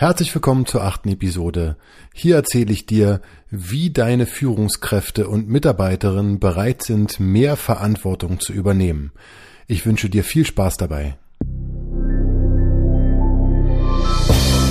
Herzlich 0.00 0.32
willkommen 0.32 0.64
zur 0.64 0.84
achten 0.84 1.08
Episode. 1.08 1.76
Hier 2.14 2.36
erzähle 2.36 2.72
ich 2.72 2.86
dir, 2.86 3.20
wie 3.50 3.90
deine 3.90 4.26
Führungskräfte 4.26 5.26
und 5.26 5.48
Mitarbeiterinnen 5.48 6.38
bereit 6.38 6.84
sind, 6.84 7.18
mehr 7.18 7.56
Verantwortung 7.56 8.38
zu 8.38 8.52
übernehmen. 8.52 9.10
Ich 9.66 9.86
wünsche 9.86 10.08
dir 10.08 10.22
viel 10.22 10.46
Spaß 10.46 10.76
dabei. 10.76 11.18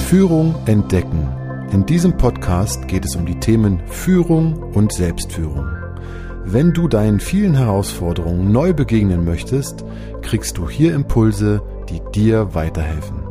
Führung 0.08 0.56
entdecken. 0.66 1.28
In 1.74 1.86
diesem 1.86 2.16
Podcast 2.16 2.88
geht 2.88 3.04
es 3.04 3.18
um 3.18 3.26
die 3.26 3.38
Themen 3.38 3.86
Führung 3.88 4.56
und 4.76 4.94
Selbstführung. 4.94 5.68
Wenn 6.46 6.72
du 6.72 6.88
deinen 6.88 7.20
vielen 7.20 7.56
Herausforderungen 7.56 8.54
neu 8.54 8.72
begegnen 8.72 9.26
möchtest, 9.26 9.84
kriegst 10.22 10.58
du 10.58 10.70
hier 10.70 10.96
Impulse, 10.96 11.62
die 11.90 12.00
dir 12.16 12.56
weiterhelfen. 12.56 13.28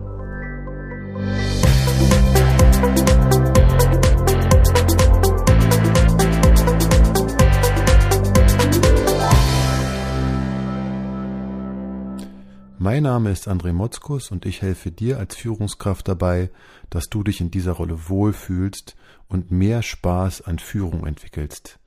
Mein 12.78 13.04
Name 13.04 13.30
ist 13.30 13.48
André 13.48 13.72
Motzkus 13.72 14.30
und 14.30 14.44
ich 14.44 14.60
helfe 14.60 14.90
dir 14.90 15.18
als 15.18 15.34
Führungskraft 15.34 16.06
dabei, 16.06 16.50
dass 16.90 17.08
du 17.08 17.22
dich 17.22 17.40
in 17.40 17.50
dieser 17.50 17.72
Rolle 17.72 18.10
wohlfühlst 18.10 18.96
und 19.28 19.50
mehr 19.50 19.80
Spaß 19.82 20.42
an 20.42 20.58
Führung 20.58 21.06
entwickelst. 21.06 21.78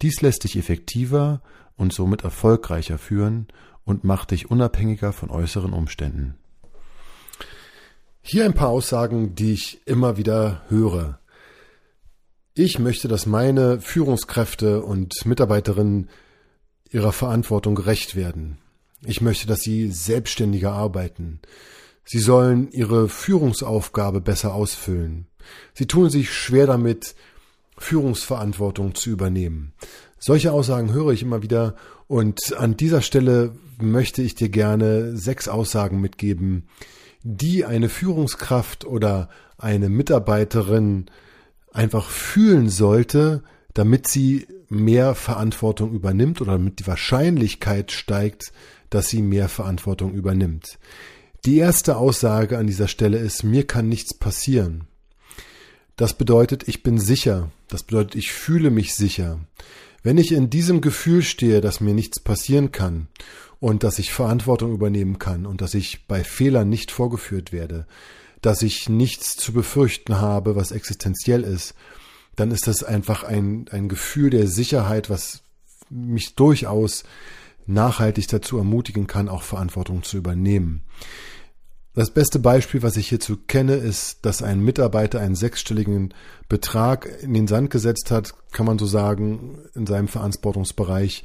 Dies 0.00 0.20
lässt 0.20 0.44
dich 0.44 0.56
effektiver 0.56 1.42
und 1.76 1.92
somit 1.92 2.22
erfolgreicher 2.22 2.98
führen 2.98 3.48
und 3.84 4.04
macht 4.04 4.30
dich 4.30 4.48
unabhängiger 4.48 5.12
von 5.12 5.30
äußeren 5.30 5.72
Umständen. 5.72 6.36
Hier 8.22 8.44
ein 8.44 8.54
paar 8.54 8.68
Aussagen, 8.68 9.34
die 9.34 9.54
ich 9.54 9.80
immer 9.86 10.18
wieder 10.18 10.62
höre. 10.68 11.18
Ich 12.54 12.78
möchte, 12.78 13.08
dass 13.08 13.26
meine 13.26 13.80
Führungskräfte 13.80 14.82
und 14.84 15.26
Mitarbeiterinnen 15.26 16.08
ihrer 16.90 17.12
Verantwortung 17.12 17.74
gerecht 17.74 18.14
werden. 18.14 18.58
Ich 19.04 19.20
möchte, 19.20 19.46
dass 19.46 19.60
sie 19.60 19.90
selbstständiger 19.90 20.72
arbeiten. 20.72 21.40
Sie 22.04 22.18
sollen 22.18 22.70
ihre 22.70 23.08
Führungsaufgabe 23.08 24.20
besser 24.20 24.54
ausfüllen. 24.54 25.26
Sie 25.74 25.86
tun 25.86 26.10
sich 26.10 26.32
schwer 26.32 26.66
damit, 26.66 27.14
Führungsverantwortung 27.76 28.94
zu 28.94 29.10
übernehmen. 29.10 29.72
Solche 30.18 30.52
Aussagen 30.52 30.92
höre 30.92 31.12
ich 31.12 31.22
immer 31.22 31.42
wieder 31.42 31.76
und 32.08 32.56
an 32.56 32.76
dieser 32.76 33.02
Stelle 33.02 33.52
möchte 33.80 34.22
ich 34.22 34.34
dir 34.34 34.48
gerne 34.48 35.16
sechs 35.16 35.46
Aussagen 35.46 36.00
mitgeben, 36.00 36.66
die 37.22 37.64
eine 37.64 37.88
Führungskraft 37.88 38.84
oder 38.84 39.28
eine 39.58 39.88
Mitarbeiterin 39.88 41.06
einfach 41.72 42.08
fühlen 42.08 42.68
sollte, 42.68 43.44
damit 43.74 44.08
sie 44.08 44.46
mehr 44.68 45.14
Verantwortung 45.14 45.92
übernimmt 45.92 46.40
oder 46.40 46.52
damit 46.52 46.80
die 46.80 46.86
Wahrscheinlichkeit 46.86 47.92
steigt, 47.92 48.52
dass 48.90 49.08
sie 49.08 49.22
mehr 49.22 49.48
Verantwortung 49.48 50.14
übernimmt. 50.14 50.78
Die 51.44 51.58
erste 51.58 51.96
Aussage 51.96 52.58
an 52.58 52.66
dieser 52.66 52.88
Stelle 52.88 53.18
ist, 53.18 53.44
mir 53.44 53.66
kann 53.66 53.88
nichts 53.88 54.14
passieren. 54.14 54.86
Das 55.96 56.14
bedeutet, 56.14 56.68
ich 56.68 56.82
bin 56.82 56.98
sicher. 56.98 57.50
Das 57.68 57.82
bedeutet, 57.82 58.14
ich 58.14 58.32
fühle 58.32 58.70
mich 58.70 58.94
sicher. 58.94 59.40
Wenn 60.02 60.18
ich 60.18 60.32
in 60.32 60.50
diesem 60.50 60.80
Gefühl 60.80 61.22
stehe, 61.22 61.60
dass 61.60 61.80
mir 61.80 61.94
nichts 61.94 62.20
passieren 62.20 62.72
kann 62.72 63.08
und 63.60 63.82
dass 63.82 63.98
ich 63.98 64.12
Verantwortung 64.12 64.72
übernehmen 64.72 65.18
kann 65.18 65.46
und 65.46 65.60
dass 65.60 65.74
ich 65.74 66.06
bei 66.06 66.22
Fehlern 66.24 66.68
nicht 66.68 66.90
vorgeführt 66.90 67.52
werde, 67.52 67.86
dass 68.40 68.62
ich 68.62 68.88
nichts 68.88 69.36
zu 69.36 69.52
befürchten 69.52 70.20
habe, 70.20 70.54
was 70.54 70.70
existenziell 70.70 71.42
ist, 71.42 71.74
dann 72.36 72.52
ist 72.52 72.68
das 72.68 72.84
einfach 72.84 73.24
ein, 73.24 73.66
ein 73.72 73.88
Gefühl 73.88 74.30
der 74.30 74.46
Sicherheit, 74.46 75.10
was 75.10 75.42
mich 75.90 76.36
durchaus 76.36 77.02
nachhaltig 77.68 78.26
dazu 78.28 78.58
ermutigen 78.58 79.06
kann, 79.06 79.28
auch 79.28 79.42
Verantwortung 79.42 80.02
zu 80.02 80.16
übernehmen. 80.16 80.82
Das 81.94 82.12
beste 82.12 82.38
Beispiel, 82.38 82.82
was 82.82 82.96
ich 82.96 83.08
hierzu 83.08 83.36
kenne, 83.36 83.74
ist, 83.74 84.24
dass 84.24 84.42
ein 84.42 84.60
Mitarbeiter 84.60 85.20
einen 85.20 85.34
sechsstelligen 85.34 86.14
Betrag 86.48 87.08
in 87.22 87.34
den 87.34 87.48
Sand 87.48 87.70
gesetzt 87.70 88.10
hat, 88.10 88.34
kann 88.52 88.66
man 88.66 88.78
so 88.78 88.86
sagen, 88.86 89.58
in 89.74 89.86
seinem 89.86 90.08
Verantwortungsbereich. 90.08 91.24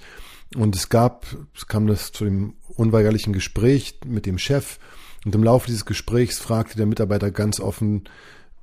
Und 0.56 0.76
es 0.76 0.90
gab, 0.90 1.28
es 1.56 1.68
kam 1.68 1.88
das 1.88 2.12
zu 2.12 2.26
dem 2.26 2.56
unweigerlichen 2.76 3.34
Gespräch 3.34 4.00
mit 4.06 4.26
dem 4.26 4.40
Chef. 4.40 4.80
Und 5.26 5.36
im 5.36 5.44
Laufe 5.44 5.68
dieses 5.68 5.86
Gesprächs 5.86 6.40
fragte 6.40 6.76
der 6.76 6.88
Mitarbeiter 6.88 7.32
ganz 7.32 7.60
offen, 7.60 8.06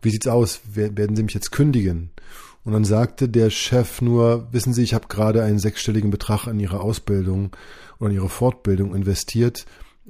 wie 0.03 0.11
sieht's 0.11 0.27
aus? 0.27 0.61
Werden 0.65 1.15
Sie 1.15 1.23
mich 1.23 1.35
jetzt 1.35 1.53
kündigen? 1.53 2.11
Und 2.65 2.73
dann 2.73 2.85
sagte 2.85 3.29
der 3.29 3.51
Chef 3.51 4.03
nur, 4.03 4.53
wissen 4.53 4.75
Sie, 4.75 4.83
ich 4.83 4.95
habe 4.95 5.09
gerade 5.09 5.43
einen 5.43 5.59
sechsstelligen 5.59 6.11
Betrag 6.11 6.47
in 6.47 6.61
Ihre 6.61 6.81
Ausbildung 6.81 7.57
oder 7.99 8.11
in 8.11 8.17
Ihre 8.17 8.29
Fortbildung 8.29 8.95
investiert. 8.95 9.65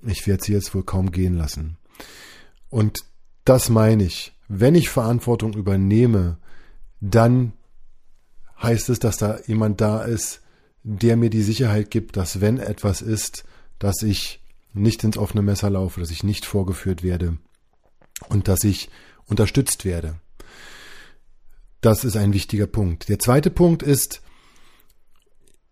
Ich 0.05 0.27
werde 0.27 0.43
Sie 0.43 0.53
jetzt 0.53 0.75
wohl 0.75 0.83
kaum 0.83 1.13
gehen 1.13 1.35
lassen. 1.35 1.77
Und 2.69 3.01
das 3.45 3.69
meine 3.69 4.05
ich. 4.05 4.33
Wenn 4.49 4.75
ich 4.75 4.89
Verantwortung 4.89 5.55
übernehme, 5.55 6.39
dann 7.01 7.53
heißt 8.61 8.89
es, 8.91 8.99
dass 8.99 9.17
da 9.17 9.39
jemand 9.47 9.81
da 9.81 10.03
ist, 10.03 10.43
der 10.83 11.17
mir 11.17 11.31
die 11.31 11.43
Sicherheit 11.43 11.91
gibt, 11.91 12.17
dass 12.17 12.41
wenn 12.41 12.59
etwas 12.59 13.01
ist, 13.01 13.45
dass 13.79 14.03
ich 14.03 14.43
nicht 14.73 15.05
ins 15.05 15.19
offene 15.19 15.43
Messer 15.43 15.71
laufe, 15.71 16.01
dass 16.01 16.11
ich 16.11 16.25
nicht 16.25 16.47
vorgeführt 16.47 17.03
werde 17.03 17.39
und 18.29 18.49
dass 18.49 18.65
ich 18.65 18.91
unterstützt 19.27 19.85
werde. 19.85 20.17
Das 21.81 22.05
ist 22.05 22.17
ein 22.17 22.33
wichtiger 22.33 22.67
Punkt. 22.67 23.09
Der 23.09 23.19
zweite 23.19 23.51
Punkt 23.51 23.83
ist, 23.83 24.21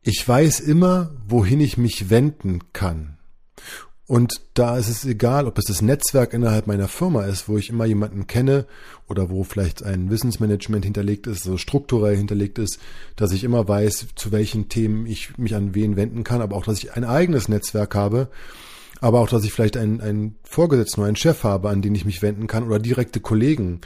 ich 0.02 0.26
weiß 0.26 0.60
immer, 0.60 1.10
wohin 1.26 1.60
ich 1.60 1.76
mich 1.76 2.08
wenden 2.08 2.72
kann. 2.72 3.18
Und 4.06 4.40
da 4.54 4.78
ist 4.78 4.88
es 4.88 5.04
egal, 5.04 5.46
ob 5.46 5.58
es 5.58 5.66
das 5.66 5.82
Netzwerk 5.82 6.32
innerhalb 6.32 6.66
meiner 6.66 6.88
Firma 6.88 7.26
ist, 7.26 7.46
wo 7.46 7.58
ich 7.58 7.68
immer 7.68 7.84
jemanden 7.84 8.26
kenne 8.26 8.64
oder 9.06 9.28
wo 9.28 9.44
vielleicht 9.44 9.82
ein 9.82 10.08
Wissensmanagement 10.08 10.82
hinterlegt 10.82 11.26
ist, 11.26 11.42
so 11.42 11.58
strukturell 11.58 12.16
hinterlegt 12.16 12.58
ist, 12.58 12.78
dass 13.16 13.32
ich 13.32 13.44
immer 13.44 13.68
weiß, 13.68 14.06
zu 14.14 14.32
welchen 14.32 14.70
Themen 14.70 15.04
ich 15.04 15.36
mich 15.36 15.54
an 15.54 15.74
wen 15.74 15.96
wenden 15.96 16.24
kann, 16.24 16.40
aber 16.40 16.56
auch, 16.56 16.64
dass 16.64 16.78
ich 16.78 16.94
ein 16.94 17.04
eigenes 17.04 17.48
Netzwerk 17.50 17.94
habe, 17.94 18.30
aber 19.00 19.20
auch, 19.20 19.28
dass 19.28 19.44
ich 19.44 19.52
vielleicht 19.52 19.76
einen, 19.76 20.00
einen 20.00 20.36
Vorgesetzten 20.42 21.00
oder 21.00 21.08
einen 21.08 21.16
Chef 21.16 21.44
habe, 21.44 21.68
an 21.68 21.82
den 21.82 21.94
ich 21.94 22.04
mich 22.04 22.22
wenden 22.22 22.46
kann 22.46 22.64
oder 22.64 22.78
direkte 22.78 23.20
Kollegen, 23.20 23.80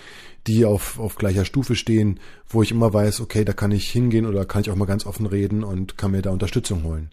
die 0.47 0.65
auf, 0.65 0.99
auf 0.99 1.17
gleicher 1.17 1.45
Stufe 1.45 1.77
stehen, 1.77 2.19
wo 2.49 2.63
ich 2.63 2.71
immer 2.71 2.93
weiß, 2.93 3.21
okay, 3.21 3.45
da 3.45 3.53
kann 3.53 3.73
ich 3.73 3.91
hingehen 3.91 4.27
oder 4.27 4.45
kann 4.45 4.63
ich 4.63 4.71
auch 4.71 4.77
mal 4.77 4.87
ganz 4.87 5.07
offen 5.07 5.27
reden 5.27 5.63
und 5.65 5.97
kann 5.97 6.11
mir 6.11 6.23
da 6.23 6.31
Unterstützung 6.31 6.85
holen. 6.85 7.11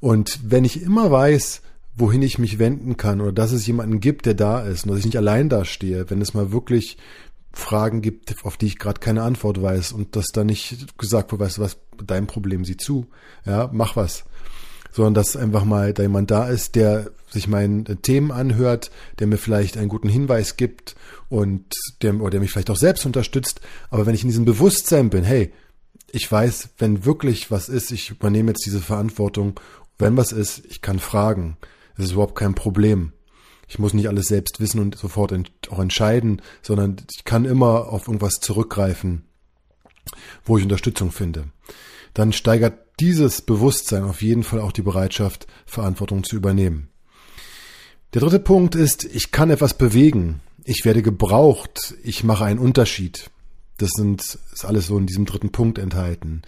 Und 0.00 0.40
wenn 0.44 0.64
ich 0.64 0.82
immer 0.82 1.10
weiß, 1.10 1.62
wohin 1.96 2.22
ich 2.22 2.38
mich 2.38 2.58
wenden 2.58 2.96
kann 2.96 3.20
oder 3.20 3.32
dass 3.32 3.52
es 3.52 3.66
jemanden 3.66 4.00
gibt, 4.00 4.26
der 4.26 4.34
da 4.34 4.60
ist 4.60 4.84
und 4.84 4.90
dass 4.90 5.00
ich 5.00 5.04
nicht 5.04 5.16
allein 5.16 5.48
da 5.48 5.64
stehe, 5.64 6.08
wenn 6.10 6.20
es 6.20 6.34
mal 6.34 6.52
wirklich 6.52 6.96
Fragen 7.52 8.02
gibt, 8.02 8.34
auf 8.44 8.56
die 8.56 8.66
ich 8.66 8.78
gerade 8.78 9.00
keine 9.00 9.22
Antwort 9.22 9.60
weiß 9.60 9.92
und 9.92 10.14
dass 10.14 10.26
da 10.26 10.44
nicht 10.44 10.96
gesagt 10.98 11.32
wird, 11.32 11.40
weißt 11.40 11.58
du 11.58 11.62
was, 11.62 11.78
dein 12.04 12.28
Problem 12.28 12.64
sieh 12.64 12.76
zu, 12.76 13.06
ja, 13.44 13.68
mach 13.72 13.96
was 13.96 14.24
sondern 14.98 15.14
dass 15.14 15.36
einfach 15.36 15.64
mal 15.64 15.94
da 15.94 16.02
jemand 16.02 16.32
da 16.32 16.48
ist, 16.48 16.74
der 16.74 17.12
sich 17.30 17.46
meinen 17.46 17.84
Themen 18.02 18.32
anhört, 18.32 18.90
der 19.20 19.28
mir 19.28 19.38
vielleicht 19.38 19.76
einen 19.76 19.88
guten 19.88 20.08
Hinweis 20.08 20.56
gibt 20.56 20.96
und 21.28 21.72
der, 22.02 22.16
oder 22.20 22.30
der 22.30 22.40
mich 22.40 22.50
vielleicht 22.50 22.68
auch 22.68 22.76
selbst 22.76 23.06
unterstützt. 23.06 23.60
Aber 23.90 24.06
wenn 24.06 24.16
ich 24.16 24.22
in 24.22 24.28
diesem 24.28 24.44
Bewusstsein 24.44 25.08
bin, 25.08 25.22
hey, 25.22 25.52
ich 26.10 26.30
weiß, 26.30 26.70
wenn 26.78 27.04
wirklich 27.04 27.48
was 27.52 27.68
ist, 27.68 27.92
ich 27.92 28.10
übernehme 28.10 28.50
jetzt 28.50 28.66
diese 28.66 28.80
Verantwortung. 28.80 29.60
Wenn 29.98 30.16
was 30.16 30.32
ist, 30.32 30.64
ich 30.68 30.82
kann 30.82 30.98
fragen. 30.98 31.58
Es 31.96 32.06
ist 32.06 32.12
überhaupt 32.12 32.34
kein 32.34 32.56
Problem. 32.56 33.12
Ich 33.68 33.78
muss 33.78 33.94
nicht 33.94 34.08
alles 34.08 34.26
selbst 34.26 34.58
wissen 34.58 34.80
und 34.80 34.98
sofort 34.98 35.32
auch 35.70 35.78
entscheiden, 35.78 36.42
sondern 36.60 36.96
ich 37.16 37.22
kann 37.22 37.44
immer 37.44 37.92
auf 37.92 38.08
irgendwas 38.08 38.40
zurückgreifen, 38.40 39.22
wo 40.44 40.58
ich 40.58 40.64
Unterstützung 40.64 41.12
finde. 41.12 41.44
Dann 42.18 42.32
steigert 42.32 42.80
dieses 42.98 43.42
Bewusstsein 43.42 44.02
auf 44.02 44.22
jeden 44.22 44.42
Fall 44.42 44.58
auch 44.58 44.72
die 44.72 44.82
Bereitschaft, 44.82 45.46
Verantwortung 45.66 46.24
zu 46.24 46.34
übernehmen. 46.34 46.88
Der 48.12 48.22
dritte 48.22 48.40
Punkt 48.40 48.74
ist, 48.74 49.04
ich 49.04 49.30
kann 49.30 49.50
etwas 49.50 49.78
bewegen. 49.78 50.40
Ich 50.64 50.84
werde 50.84 51.00
gebraucht. 51.00 51.94
Ich 52.02 52.24
mache 52.24 52.44
einen 52.44 52.58
Unterschied. 52.58 53.30
Das 53.76 53.90
sind, 53.94 54.36
ist 54.52 54.64
alles 54.64 54.88
so 54.88 54.98
in 54.98 55.06
diesem 55.06 55.26
dritten 55.26 55.52
Punkt 55.52 55.78
enthalten. 55.78 56.42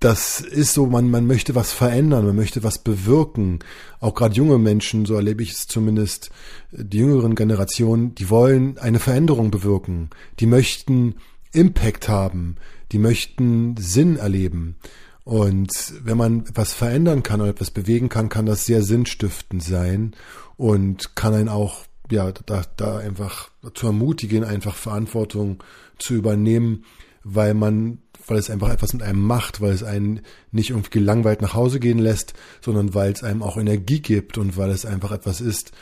Das 0.00 0.40
ist 0.40 0.72
so, 0.72 0.86
man, 0.86 1.10
man 1.10 1.26
möchte 1.26 1.54
was 1.54 1.74
verändern, 1.74 2.24
man 2.24 2.36
möchte 2.36 2.62
was 2.64 2.78
bewirken. 2.78 3.58
Auch 4.00 4.14
gerade 4.14 4.36
junge 4.36 4.56
Menschen, 4.56 5.04
so 5.04 5.16
erlebe 5.16 5.42
ich 5.42 5.52
es 5.52 5.66
zumindest, 5.66 6.30
die 6.72 6.96
jüngeren 6.96 7.34
Generationen, 7.34 8.14
die 8.14 8.30
wollen 8.30 8.78
eine 8.78 9.00
Veränderung 9.00 9.50
bewirken. 9.50 10.08
Die 10.40 10.46
möchten 10.46 11.16
Impact 11.52 12.08
haben 12.08 12.56
die 12.92 12.98
möchten 12.98 13.76
Sinn 13.76 14.16
erleben. 14.16 14.76
Und 15.24 15.70
wenn 16.02 16.16
man 16.16 16.46
etwas 16.46 16.72
verändern 16.72 17.22
kann 17.22 17.40
oder 17.40 17.50
etwas 17.50 17.70
bewegen 17.70 18.08
kann, 18.08 18.30
kann 18.30 18.46
das 18.46 18.64
sehr 18.64 18.82
sinnstiftend 18.82 19.62
sein 19.62 20.14
und 20.56 21.14
kann 21.16 21.34
einen 21.34 21.50
auch 21.50 21.84
ja, 22.10 22.32
da, 22.32 22.62
da 22.76 22.98
einfach 22.98 23.50
zu 23.74 23.86
ermutigen, 23.86 24.44
einfach 24.44 24.74
Verantwortung 24.74 25.62
zu 25.98 26.14
übernehmen, 26.14 26.84
weil 27.24 27.54
man, 27.54 27.98
weil 28.26 28.38
es 28.38 28.50
einfach 28.50 28.70
etwas 28.70 28.94
mit 28.94 29.02
einem 29.02 29.20
macht, 29.20 29.60
weil 29.60 29.72
es 29.72 29.82
einen 29.82 30.22
nicht 30.50 30.70
irgendwie 30.70 30.90
gelangweilt 30.90 31.42
nach 31.42 31.54
Hause 31.54 31.80
gehen 31.80 31.98
lässt, 31.98 32.34
sondern 32.62 32.94
weil 32.94 33.12
es 33.12 33.22
einem 33.22 33.42
auch 33.42 33.56
Energie 33.56 34.00
gibt 34.00 34.38
und 34.38 34.56
weil 34.56 34.70
es 34.70 34.86
einfach 34.86 35.12
etwas 35.12 35.40
ist, 35.40 35.72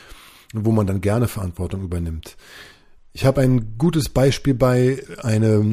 wo 0.53 0.71
man 0.71 0.87
dann 0.87 1.01
gerne 1.01 1.27
Verantwortung 1.27 1.83
übernimmt. 1.83 2.35
Ich 3.13 3.25
habe 3.25 3.41
ein 3.41 3.77
gutes 3.77 4.09
Beispiel 4.09 4.53
bei 4.53 5.03
eine 5.23 5.65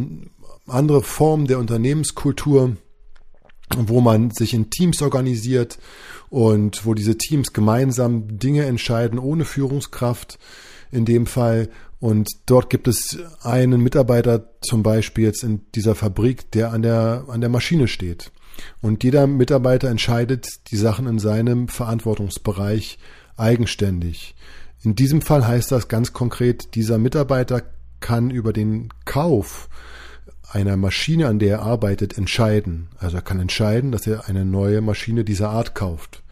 andere 0.67 1.03
Form 1.03 1.47
der 1.47 1.59
Unternehmenskultur, 1.59 2.77
wo 3.77 4.01
man 4.01 4.31
sich 4.31 4.55
in 4.55 4.71
Teams 4.71 5.03
organisiert 5.03 5.79
und 6.31 6.85
wo 6.87 6.95
diese 6.95 7.17
Teams 7.17 7.53
gemeinsam 7.53 8.39
Dinge 8.39 8.65
entscheiden 8.65 9.19
ohne 9.19 9.45
Führungskraft 9.45 10.39
in 10.91 11.05
dem 11.05 11.27
Fall. 11.27 11.69
Und 12.01 12.29
dort 12.47 12.71
gibt 12.71 12.89
es 12.89 13.19
einen 13.43 13.81
Mitarbeiter 13.81 14.51
zum 14.61 14.83
Beispiel 14.83 15.25
jetzt 15.25 15.43
in 15.43 15.63
dieser 15.75 15.95
Fabrik, 15.95 16.51
der 16.53 16.73
an 16.73 16.83
der, 16.83 17.25
an 17.29 17.41
der 17.41 17.51
Maschine 17.51 17.89
steht. 17.89 18.31
Und 18.81 19.03
jeder 19.03 19.27
Mitarbeiter 19.27 19.89
entscheidet 19.89 20.47
die 20.71 20.77
Sachen 20.77 21.07
in 21.07 21.19
seinem 21.19 21.69
Verantwortungsbereich 21.69 22.99
eigenständig. 23.37 24.35
In 24.83 24.95
diesem 24.95 25.23
Fall 25.23 25.47
heißt 25.47 25.73
das 25.73 25.89
ganz 25.89 26.13
konkret, 26.13 26.75
dieser 26.75 26.99
Mitarbeiter 26.99 27.63
kann 28.01 28.31
über 28.31 28.53
den 28.53 28.91
Kauf 29.07 29.69
einer 30.55 30.77
Maschine, 30.77 31.27
an 31.27 31.41
der 31.41 31.59
er 31.59 31.63
arbeitet, 31.63 32.17
entscheiden. 32.17 32.87
Also 32.99 33.17
er 33.17 33.23
kann 33.23 33.41
entscheiden, 33.41 33.91
dass 33.91 34.07
er 34.07 34.29
eine 34.29 34.45
neue 34.45 34.81
Maschine 34.81 35.25
dieser 35.25 35.51
Art 35.51 35.75
kauft. 35.75 36.23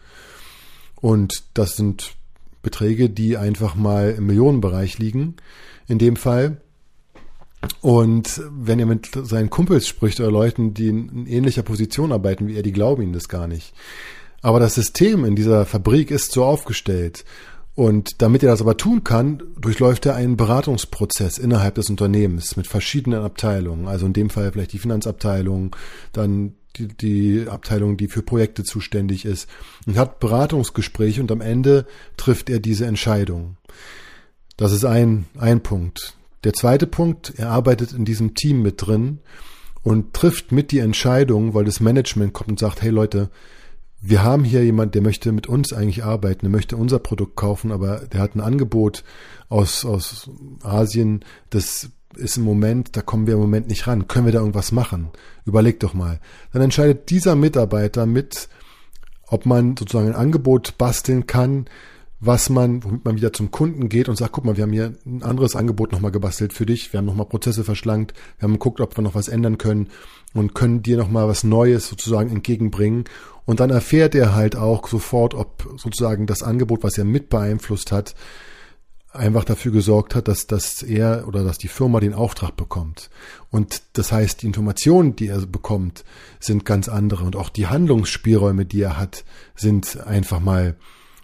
Und 0.95 1.43
das 1.53 1.75
sind 1.75 2.15
Beträge, 2.61 3.09
die 3.09 3.35
einfach 3.35 3.75
mal 3.75 4.15
im 4.17 4.25
Millionenbereich 4.27 4.97
liegen, 4.97 5.35
in 5.87 5.97
dem 5.99 6.15
Fall. 6.15 6.61
Und 7.81 8.41
wenn 8.49 8.79
er 8.79 8.85
mit 8.85 9.09
seinen 9.13 9.49
Kumpels 9.49 9.87
spricht 9.87 10.21
oder 10.21 10.31
Leuten, 10.31 10.73
die 10.73 10.87
in 10.87 11.27
ähnlicher 11.27 11.63
Position 11.63 12.13
arbeiten 12.13 12.47
wie 12.47 12.55
er, 12.55 12.63
die 12.63 12.71
glauben 12.71 13.03
ihm 13.03 13.13
das 13.13 13.27
gar 13.27 13.47
nicht. 13.47 13.73
Aber 14.41 14.61
das 14.61 14.75
System 14.75 15.25
in 15.25 15.35
dieser 15.35 15.65
Fabrik 15.65 16.11
ist 16.11 16.31
so 16.31 16.45
aufgestellt. 16.45 17.25
Und 17.75 18.21
damit 18.21 18.43
er 18.43 18.51
das 18.51 18.61
aber 18.61 18.77
tun 18.77 19.03
kann, 19.03 19.41
durchläuft 19.59 20.05
er 20.05 20.15
einen 20.15 20.37
Beratungsprozess 20.37 21.39
innerhalb 21.39 21.75
des 21.75 21.89
Unternehmens 21.89 22.55
mit 22.55 22.67
verschiedenen 22.67 23.23
Abteilungen. 23.23 23.87
Also 23.87 24.05
in 24.05 24.13
dem 24.13 24.29
Fall 24.29 24.51
vielleicht 24.51 24.73
die 24.73 24.79
Finanzabteilung, 24.79 25.75
dann 26.11 26.53
die, 26.75 26.87
die 26.87 27.47
Abteilung, 27.47 27.97
die 27.97 28.07
für 28.07 28.21
Projekte 28.21 28.63
zuständig 28.63 29.25
ist, 29.25 29.47
und 29.87 29.97
hat 29.97 30.19
Beratungsgespräche 30.19 31.21
und 31.21 31.31
am 31.31 31.41
Ende 31.41 31.85
trifft 32.15 32.49
er 32.49 32.59
diese 32.59 32.85
Entscheidung. 32.85 33.57
Das 34.55 34.71
ist 34.71 34.85
ein, 34.85 35.25
ein 35.37 35.61
Punkt. 35.61 36.15
Der 36.43 36.53
zweite 36.53 36.85
Punkt, 36.87 37.33
er 37.37 37.49
arbeitet 37.49 37.93
in 37.93 38.05
diesem 38.05 38.35
Team 38.35 38.61
mit 38.61 38.85
drin 38.85 39.19
und 39.81 40.13
trifft 40.13 40.51
mit 40.51 40.71
die 40.71 40.79
Entscheidung, 40.79 41.53
weil 41.53 41.65
das 41.65 41.79
Management 41.79 42.33
kommt 42.33 42.49
und 42.49 42.59
sagt, 42.59 42.81
hey 42.81 42.89
Leute, 42.89 43.29
wir 44.05 44.21
haben 44.21 44.43
hier 44.43 44.65
jemand, 44.65 44.95
der 44.95 45.01
möchte 45.01 45.31
mit 45.31 45.47
uns 45.47 45.71
eigentlich 45.71 46.03
arbeiten, 46.03 46.41
der 46.41 46.49
möchte 46.49 46.75
unser 46.75 46.99
Produkt 46.99 47.37
kaufen, 47.37 47.71
aber 47.71 47.99
der 47.99 48.19
hat 48.19 48.35
ein 48.35 48.41
Angebot 48.41 49.05
aus, 49.47 49.85
aus 49.85 50.29
Asien, 50.61 51.23
das 51.49 51.89
ist 52.17 52.35
im 52.35 52.43
Moment, 52.43 52.97
da 52.97 53.01
kommen 53.01 53.27
wir 53.27 53.35
im 53.35 53.39
Moment 53.39 53.69
nicht 53.69 53.87
ran. 53.87 54.09
Können 54.09 54.25
wir 54.25 54.33
da 54.33 54.39
irgendwas 54.39 54.73
machen? 54.73 55.09
Überleg 55.45 55.79
doch 55.79 55.93
mal. 55.93 56.19
Dann 56.51 56.61
entscheidet 56.61 57.09
dieser 57.11 57.37
Mitarbeiter 57.37 58.05
mit, 58.05 58.49
ob 59.27 59.45
man 59.45 59.77
sozusagen 59.77 60.09
ein 60.09 60.15
Angebot 60.15 60.77
basteln 60.77 61.25
kann, 61.25 61.65
was 62.25 62.49
man, 62.49 62.83
womit 62.83 63.05
man 63.05 63.15
wieder 63.15 63.33
zum 63.33 63.51
Kunden 63.51 63.89
geht 63.89 64.07
und 64.07 64.15
sagt, 64.15 64.31
guck 64.31 64.45
mal, 64.45 64.55
wir 64.55 64.63
haben 64.63 64.71
hier 64.71 64.93
ein 65.05 65.23
anderes 65.23 65.55
Angebot 65.55 65.91
nochmal 65.91 66.11
gebastelt 66.11 66.53
für 66.53 66.65
dich, 66.65 66.93
wir 66.93 66.99
haben 66.99 67.05
nochmal 67.05 67.27
Prozesse 67.27 67.63
verschlankt, 67.63 68.13
wir 68.37 68.47
haben 68.47 68.53
geguckt, 68.53 68.79
ob 68.79 68.97
wir 68.97 69.03
noch 69.03 69.15
was 69.15 69.27
ändern 69.27 69.57
können 69.57 69.89
und 70.33 70.55
können 70.55 70.81
dir 70.81 70.97
nochmal 70.97 71.27
was 71.27 71.43
Neues 71.43 71.87
sozusagen 71.87 72.29
entgegenbringen. 72.29 73.05
Und 73.45 73.59
dann 73.59 73.71
erfährt 73.71 74.15
er 74.15 74.33
halt 74.33 74.55
auch 74.55 74.87
sofort, 74.87 75.33
ob 75.33 75.67
sozusagen 75.75 76.25
das 76.25 76.43
Angebot, 76.43 76.83
was 76.83 76.97
er 76.97 77.03
mit 77.03 77.29
beeinflusst 77.29 77.91
hat, 77.91 78.15
einfach 79.11 79.43
dafür 79.43 79.71
gesorgt 79.71 80.15
hat, 80.15 80.27
dass, 80.27 80.47
dass 80.47 80.81
er 80.81 81.27
oder 81.27 81.43
dass 81.43 81.57
die 81.57 81.67
Firma 81.67 81.99
den 81.99 82.13
Auftrag 82.13 82.55
bekommt. 82.55 83.09
Und 83.51 83.83
das 83.93 84.11
heißt, 84.11 84.41
die 84.41 84.47
Informationen, 84.47 85.15
die 85.15 85.27
er 85.27 85.45
bekommt, 85.45 86.03
sind 86.39 86.65
ganz 86.65 86.87
andere 86.87 87.25
und 87.25 87.35
auch 87.35 87.49
die 87.49 87.67
Handlungsspielräume, 87.67 88.65
die 88.65 88.81
er 88.81 88.97
hat, 88.97 89.23
sind 89.55 89.99
einfach 90.05 90.39
mal 90.39 90.75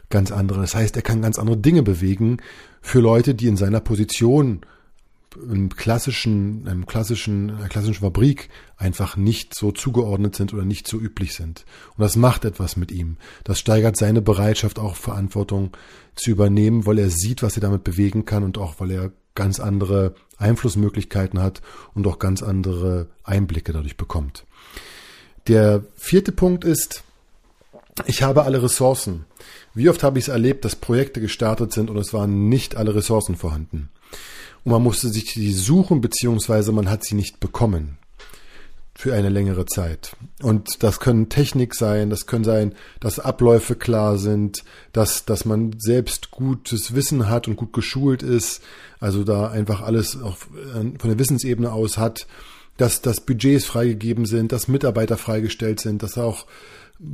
ganz 0.10 0.32
andere. 0.32 0.62
Das 0.62 0.76
heißt, 0.76 0.96
er 0.96 1.02
kann 1.02 1.22
ganz 1.22 1.40
andere 1.40 1.58
Dinge 1.58 1.84
bewegen 1.84 2.38
für 2.82 3.00
Leute, 3.00 3.36
die 3.36 3.48
in 3.48 3.58
seiner 3.58 3.80
Position 3.80 4.62
im 5.36 5.70
klassischen, 5.76 6.68
einem 6.68 6.86
klassischen, 6.86 7.52
einer 7.52 7.70
klassischen 7.70 8.02
Fabrik 8.02 8.50
einfach 8.78 9.16
nicht 9.16 9.54
so 9.54 9.72
zugeordnet 9.72 10.36
sind 10.36 10.54
oder 10.54 10.66
nicht 10.66 10.88
so 10.88 10.98
üblich 10.98 11.36
sind. 11.36 11.66
Und 11.96 12.02
das 12.02 12.16
macht 12.16 12.46
etwas 12.46 12.78
mit 12.78 12.92
ihm. 12.92 13.18
Das 13.44 13.60
steigert 13.60 13.96
seine 13.96 14.22
Bereitschaft, 14.22 14.80
auch 14.80 14.96
Verantwortung 14.96 15.72
zu 16.16 16.32
übernehmen, 16.32 16.86
weil 16.86 16.98
er 16.98 17.10
sieht, 17.10 17.44
was 17.44 17.56
er 17.56 17.62
damit 17.62 17.84
bewegen 17.84 18.26
kann 18.26 18.44
und 18.44 18.58
auch 18.58 18.80
weil 18.80 18.92
er 18.92 19.12
ganz 19.36 19.60
andere 19.60 20.16
Einflussmöglichkeiten 20.38 21.40
hat 21.40 21.62
und 21.94 22.08
auch 22.08 22.20
ganz 22.20 22.42
andere 22.42 23.08
Einblicke 23.24 23.72
dadurch 23.72 23.98
bekommt. 23.98 24.46
Der 25.48 25.84
vierte 25.96 26.32
Punkt 26.32 26.64
ist, 26.64 27.04
ich 28.06 28.24
habe 28.24 28.44
alle 28.44 28.62
Ressourcen. 28.64 29.26
Wie 29.74 29.90
oft 29.90 30.04
habe 30.04 30.20
ich 30.20 30.26
es 30.26 30.30
erlebt, 30.30 30.66
dass 30.66 30.76
Projekte 30.76 31.22
gestartet 31.22 31.74
sind 31.74 31.90
und 31.90 31.98
es 31.98 32.14
waren 32.14 32.50
nicht 32.50 32.76
alle 32.76 32.96
Ressourcen 32.96 33.36
vorhanden 33.36 33.90
und 34.64 34.72
man 34.72 34.84
musste 34.84 35.10
sich 35.10 35.34
die 35.34 35.54
suchen, 35.54 36.02
beziehungsweise 36.02 36.72
man 36.72 36.90
hat 36.90 37.04
sie 37.04 37.16
nicht 37.16 37.40
bekommen 37.40 37.98
für 38.94 39.14
eine 39.14 39.30
längere 39.30 39.66
Zeit. 39.66 40.18
Und 40.42 40.84
das 40.84 41.00
können 41.00 41.30
Technik 41.30 41.74
sein, 41.74 42.10
das 42.10 42.26
können 42.26 42.44
sein, 42.44 42.76
dass 43.00 43.18
Abläufe 43.18 43.76
klar 43.76 44.18
sind, 44.18 44.66
dass, 44.92 45.24
dass 45.24 45.46
man 45.46 45.76
selbst 45.80 46.32
gutes 46.32 46.94
Wissen 46.94 47.30
hat 47.30 47.48
und 47.48 47.56
gut 47.56 47.72
geschult 47.72 48.24
ist, 48.24 48.62
also 49.00 49.24
da 49.24 49.48
einfach 49.48 49.82
alles 49.82 50.22
auch 50.22 50.36
von 50.36 50.98
der 51.02 51.18
Wissensebene 51.18 51.72
aus 51.72 51.98
hat, 51.98 52.28
dass, 52.76 53.02
dass 53.02 53.22
Budgets 53.22 53.66
freigegeben 53.66 54.26
sind, 54.26 54.52
dass 54.52 54.68
Mitarbeiter 54.68 55.18
freigestellt 55.18 55.80
sind, 55.80 56.04
dass 56.04 56.18
auch 56.18 56.46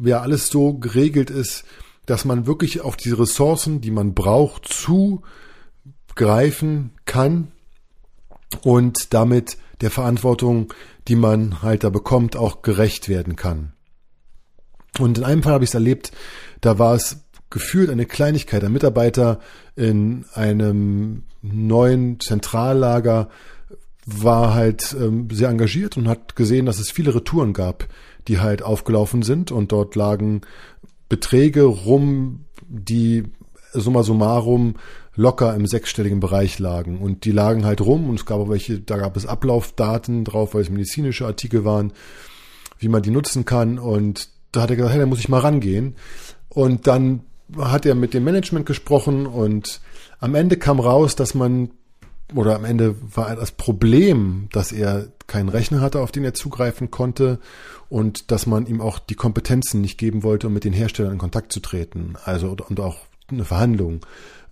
ja 0.03 0.21
alles 0.21 0.49
so 0.49 0.73
geregelt 0.73 1.29
ist, 1.29 1.65
dass 2.05 2.25
man 2.25 2.45
wirklich 2.45 2.81
auf 2.81 2.97
die 2.97 3.11
Ressourcen, 3.11 3.81
die 3.81 3.91
man 3.91 4.13
braucht, 4.13 4.67
zu 4.67 5.23
greifen 6.15 6.91
kann 7.05 7.51
und 8.63 9.13
damit 9.13 9.57
der 9.81 9.91
Verantwortung, 9.91 10.73
die 11.07 11.15
man 11.15 11.61
halt 11.61 11.83
da 11.83 11.89
bekommt, 11.89 12.35
auch 12.35 12.61
gerecht 12.61 13.09
werden 13.09 13.35
kann. 13.35 13.73
Und 14.99 15.17
in 15.17 15.23
einem 15.23 15.43
Fall 15.43 15.53
habe 15.53 15.63
ich 15.63 15.71
es 15.71 15.73
erlebt, 15.73 16.11
da 16.61 16.79
war 16.79 16.95
es 16.95 17.25
gefühlt 17.49 17.89
eine 17.89 18.05
Kleinigkeit. 18.05 18.63
Ein 18.63 18.71
Mitarbeiter 18.71 19.39
in 19.75 20.25
einem 20.33 21.23
neuen 21.41 22.19
Zentrallager 22.19 23.29
war 24.05 24.53
halt 24.53 24.95
ähm, 24.99 25.29
sehr 25.31 25.49
engagiert 25.49 25.97
und 25.97 26.07
hat 26.07 26.35
gesehen, 26.35 26.65
dass 26.65 26.79
es 26.79 26.91
viele 26.91 27.13
Retouren 27.15 27.53
gab, 27.53 27.87
die 28.27 28.39
halt 28.39 28.61
aufgelaufen 28.61 29.23
sind 29.23 29.51
und 29.51 29.71
dort 29.71 29.95
lagen 29.95 30.41
Beträge 31.09 31.63
rum, 31.63 32.45
die 32.67 33.23
summa 33.73 34.03
summarum 34.03 34.75
locker 35.15 35.55
im 35.55 35.65
sechsstelligen 35.65 36.19
Bereich 36.19 36.59
lagen. 36.59 36.99
Und 36.99 37.25
die 37.25 37.31
lagen 37.31 37.65
halt 37.65 37.81
rum 37.81 38.09
und 38.09 38.19
es 38.19 38.25
gab 38.25 38.39
auch 38.39 38.49
welche, 38.49 38.79
da 38.79 38.97
gab 38.97 39.15
es 39.15 39.25
Ablaufdaten 39.25 40.23
drauf, 40.23 40.53
weil 40.53 40.61
es 40.61 40.69
medizinische 40.69 41.25
Artikel 41.25 41.63
waren, 41.65 41.93
wie 42.79 42.89
man 42.89 43.01
die 43.01 43.11
nutzen 43.11 43.45
kann. 43.45 43.79
Und 43.79 44.29
da 44.51 44.63
hat 44.63 44.69
er 44.69 44.75
gesagt, 44.75 44.93
hey, 44.93 45.01
da 45.01 45.05
muss 45.05 45.19
ich 45.19 45.29
mal 45.29 45.39
rangehen. 45.39 45.95
Und 46.49 46.87
dann 46.87 47.21
hat 47.57 47.85
er 47.85 47.95
mit 47.95 48.13
dem 48.13 48.23
Management 48.23 48.65
gesprochen 48.65 49.27
und 49.27 49.81
am 50.19 50.35
Ende 50.35 50.57
kam 50.57 50.79
raus, 50.79 51.15
dass 51.15 51.35
man 51.35 51.69
oder 52.33 52.55
am 52.55 52.65
Ende 52.65 52.95
war 53.15 53.35
das 53.35 53.51
Problem, 53.51 54.47
dass 54.51 54.71
er 54.71 55.09
keinen 55.27 55.49
Rechner 55.49 55.81
hatte, 55.81 56.01
auf 56.01 56.11
den 56.11 56.23
er 56.23 56.33
zugreifen 56.33 56.91
konnte 56.91 57.39
und 57.89 58.31
dass 58.31 58.45
man 58.45 58.65
ihm 58.65 58.81
auch 58.81 58.99
die 58.99 59.15
Kompetenzen 59.15 59.81
nicht 59.81 59.97
geben 59.97 60.23
wollte, 60.23 60.47
um 60.47 60.53
mit 60.53 60.63
den 60.63 60.73
Herstellern 60.73 61.13
in 61.13 61.17
Kontakt 61.17 61.51
zu 61.51 61.59
treten. 61.59 62.15
Also 62.23 62.55
und 62.67 62.79
auch 62.79 62.97
eine 63.27 63.45
Verhandlung 63.45 64.01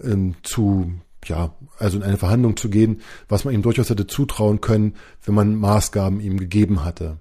ähm, 0.01 0.35
zu, 0.43 0.91
ja, 1.25 1.53
also 1.77 1.97
in 1.97 2.03
eine 2.03 2.17
Verhandlung 2.17 2.57
zu 2.57 2.69
gehen, 2.69 3.01
was 3.27 3.45
man 3.45 3.53
ihm 3.53 3.61
durchaus 3.61 3.89
hätte 3.89 4.07
zutrauen 4.07 4.61
können, 4.61 4.95
wenn 5.23 5.35
man 5.35 5.55
Maßgaben 5.55 6.19
ihm 6.19 6.39
gegeben 6.39 6.83
hatte. 6.83 7.17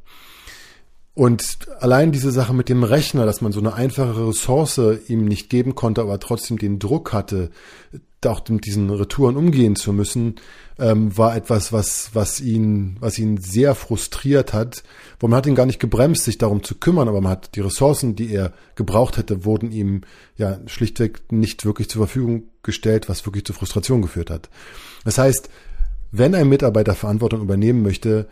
Und 1.14 1.58
allein 1.78 2.10
diese 2.10 2.32
Sache 2.32 2.54
mit 2.54 2.70
dem 2.70 2.84
Rechner, 2.84 3.26
dass 3.26 3.42
man 3.42 3.52
so 3.52 3.60
eine 3.60 3.74
einfache 3.74 4.28
Ressource 4.28 4.80
ihm 5.08 5.26
nicht 5.26 5.50
geben 5.50 5.74
konnte, 5.74 6.00
aber 6.00 6.18
trotzdem 6.18 6.56
den 6.58 6.78
Druck 6.78 7.12
hatte, 7.12 7.50
auch 8.26 8.48
mit 8.48 8.66
diesen 8.66 8.90
Retouren 8.90 9.36
umgehen 9.36 9.76
zu 9.76 9.92
müssen, 9.92 10.36
ähm, 10.78 11.16
war 11.16 11.36
etwas, 11.36 11.72
was, 11.72 12.10
was 12.14 12.40
ihn, 12.40 12.96
was 13.00 13.18
ihn 13.18 13.38
sehr 13.38 13.74
frustriert 13.74 14.52
hat. 14.52 14.82
Wo 15.20 15.28
man 15.28 15.36
hat 15.36 15.46
ihn 15.46 15.54
gar 15.54 15.66
nicht 15.66 15.80
gebremst, 15.80 16.24
sich 16.24 16.38
darum 16.38 16.62
zu 16.62 16.74
kümmern, 16.76 17.08
aber 17.08 17.20
man 17.20 17.32
hat 17.32 17.54
die 17.54 17.60
Ressourcen, 17.60 18.16
die 18.16 18.32
er 18.32 18.52
gebraucht 18.74 19.16
hätte, 19.16 19.44
wurden 19.44 19.70
ihm 19.70 20.02
ja 20.36 20.58
schlichtweg 20.66 21.30
nicht 21.30 21.64
wirklich 21.64 21.88
zur 21.88 22.06
Verfügung 22.06 22.44
gestellt, 22.62 23.08
was 23.08 23.26
wirklich 23.26 23.44
zu 23.44 23.52
Frustration 23.52 24.02
geführt 24.02 24.30
hat. 24.30 24.48
Das 25.04 25.18
heißt, 25.18 25.48
wenn 26.10 26.34
ein 26.34 26.48
Mitarbeiter 26.48 26.94
Verantwortung 26.94 27.40
übernehmen 27.40 27.82
möchte, 27.82 28.28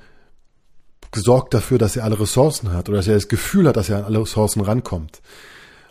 sorgt 1.14 1.54
dafür, 1.54 1.78
dass 1.78 1.96
er 1.96 2.04
alle 2.04 2.20
Ressourcen 2.20 2.72
hat 2.72 2.88
oder 2.88 2.98
dass 2.98 3.08
er 3.08 3.14
das 3.14 3.28
Gefühl 3.28 3.66
hat, 3.66 3.76
dass 3.76 3.88
er 3.88 3.98
an 3.98 4.04
alle 4.04 4.20
Ressourcen 4.20 4.60
rankommt. 4.60 5.22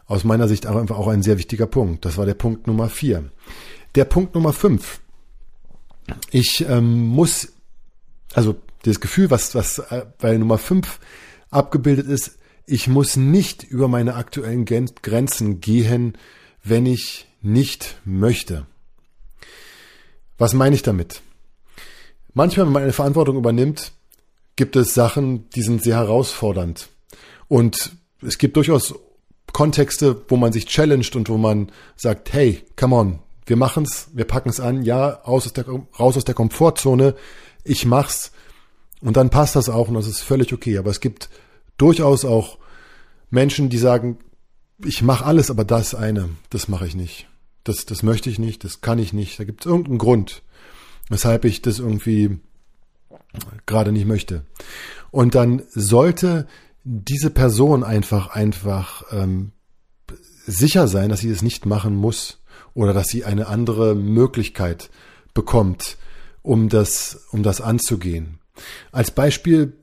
Aus 0.05 0.23
meiner 0.23 0.47
Sicht 0.47 0.65
einfach 0.65 0.97
auch 0.97 1.07
ein 1.07 1.21
sehr 1.21 1.37
wichtiger 1.37 1.67
Punkt. 1.67 2.05
Das 2.05 2.17
war 2.17 2.25
der 2.25 2.33
Punkt 2.33 2.67
Nummer 2.67 2.89
vier. 2.89 3.25
Der 3.95 4.05
Punkt 4.05 4.35
Nummer 4.35 4.53
fünf. 4.53 5.01
Ich 6.31 6.65
ähm, 6.67 7.07
muss, 7.07 7.53
also 8.33 8.55
das 8.83 8.99
Gefühl, 8.99 9.29
was, 9.29 9.55
was 9.55 9.79
äh, 9.79 10.05
bei 10.19 10.37
Nummer 10.37 10.57
fünf 10.57 10.99
abgebildet 11.49 12.07
ist, 12.07 12.37
ich 12.65 12.87
muss 12.87 13.15
nicht 13.15 13.63
über 13.63 13.87
meine 13.87 14.15
aktuellen 14.15 14.65
Grenzen 14.65 15.59
gehen, 15.59 16.17
wenn 16.63 16.85
ich 16.85 17.27
nicht 17.41 17.97
möchte. 18.05 18.65
Was 20.37 20.53
meine 20.53 20.75
ich 20.75 20.83
damit? 20.83 21.21
Manchmal, 22.33 22.67
wenn 22.67 22.73
man 22.73 22.83
eine 22.83 22.93
Verantwortung 22.93 23.37
übernimmt, 23.37 23.91
gibt 24.55 24.75
es 24.75 24.93
Sachen, 24.93 25.49
die 25.51 25.63
sind 25.63 25.83
sehr 25.83 25.95
herausfordernd. 25.95 26.89
Und 27.47 27.91
es 28.21 28.37
gibt 28.37 28.55
durchaus 28.55 28.93
Kontexte, 29.51 30.21
wo 30.27 30.37
man 30.37 30.53
sich 30.53 30.67
challenged 30.67 31.15
und 31.15 31.27
wo 31.29 31.37
man 31.37 31.71
sagt, 31.95 32.33
hey, 32.33 32.63
come 32.75 32.95
on, 32.95 33.19
wir 33.49 33.57
machen's, 33.57 34.09
wir 34.13 34.25
packen's 34.25 34.59
an, 34.59 34.83
ja, 34.83 35.09
raus 35.09 35.45
aus 35.45 35.53
der, 35.53 35.65
raus 35.67 36.17
aus 36.17 36.25
der 36.25 36.35
Komfortzone, 36.35 37.15
ich 37.63 37.85
mach's 37.85 38.31
und 39.01 39.17
dann 39.17 39.29
passt 39.29 39.55
das 39.55 39.69
auch 39.69 39.87
und 39.87 39.95
das 39.95 40.07
ist 40.07 40.21
völlig 40.21 40.53
okay. 40.53 40.77
Aber 40.77 40.91
es 40.91 40.99
gibt 40.99 41.29
durchaus 41.77 42.25
auch 42.25 42.57
Menschen, 43.29 43.69
die 43.69 43.77
sagen, 43.77 44.19
ich 44.83 45.01
mache 45.01 45.25
alles, 45.25 45.49
aber 45.49 45.65
das 45.65 45.93
eine, 45.93 46.29
das 46.49 46.67
mache 46.67 46.87
ich 46.87 46.95
nicht. 46.95 47.27
Das, 47.63 47.85
das 47.85 48.03
möchte 48.03 48.29
ich 48.29 48.39
nicht, 48.39 48.63
das 48.63 48.81
kann 48.81 48.99
ich 48.99 49.13
nicht. 49.13 49.39
Da 49.39 49.43
gibt 49.43 49.61
es 49.61 49.69
irgendeinen 49.69 49.97
Grund, 49.97 50.41
weshalb 51.09 51.45
ich 51.45 51.61
das 51.61 51.79
irgendwie 51.79 52.39
gerade 53.65 53.91
nicht 53.91 54.05
möchte. 54.05 54.45
Und 55.11 55.35
dann 55.35 55.63
sollte 55.69 56.47
diese 56.83 57.29
Person 57.29 57.83
einfach, 57.83 58.29
einfach 58.29 59.03
ähm, 59.11 59.51
sicher 60.45 60.87
sein, 60.87 61.09
dass 61.09 61.19
sie 61.19 61.29
es 61.29 61.41
nicht 61.41 61.65
machen 61.65 61.95
muss 61.95 62.38
oder 62.73 62.93
dass 62.93 63.07
sie 63.07 63.25
eine 63.25 63.47
andere 63.47 63.95
Möglichkeit 63.95 64.89
bekommt, 65.33 65.97
um 66.41 66.69
das, 66.69 67.27
um 67.31 67.43
das 67.43 67.61
anzugehen. 67.61 68.39
Als 68.91 69.11
Beispiel 69.11 69.73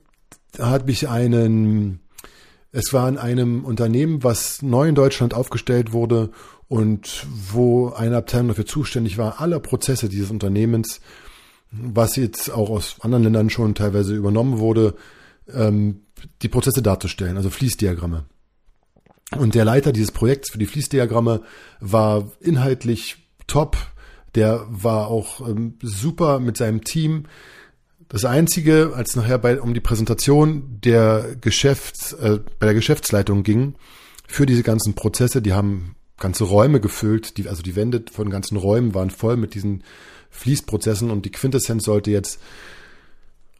hat 0.59 0.85
mich 0.85 1.07
einen, 1.07 1.99
es 2.71 2.93
war 2.93 3.07
in 3.09 3.17
einem 3.17 3.65
Unternehmen, 3.65 4.23
was 4.23 4.61
neu 4.61 4.87
in 4.87 4.95
Deutschland 4.95 5.33
aufgestellt 5.33 5.93
wurde 5.93 6.31
und 6.67 7.25
wo 7.51 7.89
eine 7.89 8.17
Abteilung 8.17 8.49
dafür 8.49 8.65
zuständig 8.65 9.17
war, 9.17 9.39
alle 9.39 9.59
Prozesse 9.59 10.09
dieses 10.09 10.31
Unternehmens 10.31 10.99
was 11.71 12.15
jetzt 12.15 12.49
auch 12.49 12.69
aus 12.69 12.95
anderen 13.01 13.23
Ländern 13.23 13.49
schon 13.49 13.75
teilweise 13.75 14.15
übernommen 14.15 14.59
wurde, 14.59 14.95
ähm, 15.53 16.01
die 16.41 16.49
Prozesse 16.49 16.81
darzustellen, 16.81 17.37
also 17.37 17.49
Fließdiagramme. 17.49 18.25
Und 19.35 19.55
der 19.55 19.65
Leiter 19.65 19.91
dieses 19.91 20.11
Projekts 20.11 20.51
für 20.51 20.57
die 20.57 20.65
Fließdiagramme 20.65 21.41
war 21.79 22.31
inhaltlich 22.39 23.27
top. 23.47 23.77
Der 24.35 24.65
war 24.69 25.07
auch 25.07 25.47
ähm, 25.47 25.77
super 25.81 26.39
mit 26.39 26.57
seinem 26.57 26.83
Team. 26.83 27.25
Das 28.07 28.23
Einzige, 28.23 28.93
als 28.95 29.15
nachher 29.15 29.37
bei, 29.37 29.59
um 29.59 29.73
die 29.73 29.81
Präsentation 29.81 30.79
der 30.83 31.35
Geschäfts, 31.41 32.13
äh, 32.13 32.39
bei 32.59 32.67
der 32.67 32.75
Geschäftsleitung 32.75 33.43
ging, 33.43 33.75
für 34.27 34.45
diese 34.45 34.63
ganzen 34.63 34.93
Prozesse, 34.93 35.41
die 35.41 35.53
haben 35.53 35.95
ganze 36.17 36.45
Räume 36.45 36.79
gefüllt, 36.79 37.37
die, 37.37 37.47
also 37.47 37.61
die 37.61 37.75
Wände 37.75 38.03
von 38.11 38.29
ganzen 38.29 38.57
Räumen 38.57 38.93
waren 38.93 39.09
voll 39.09 39.37
mit 39.37 39.53
diesen 39.55 39.83
Fließprozessen 40.29 41.11
und 41.11 41.25
die 41.25 41.31
Quintessenz 41.31 41.83
sollte 41.83 42.11
jetzt 42.11 42.39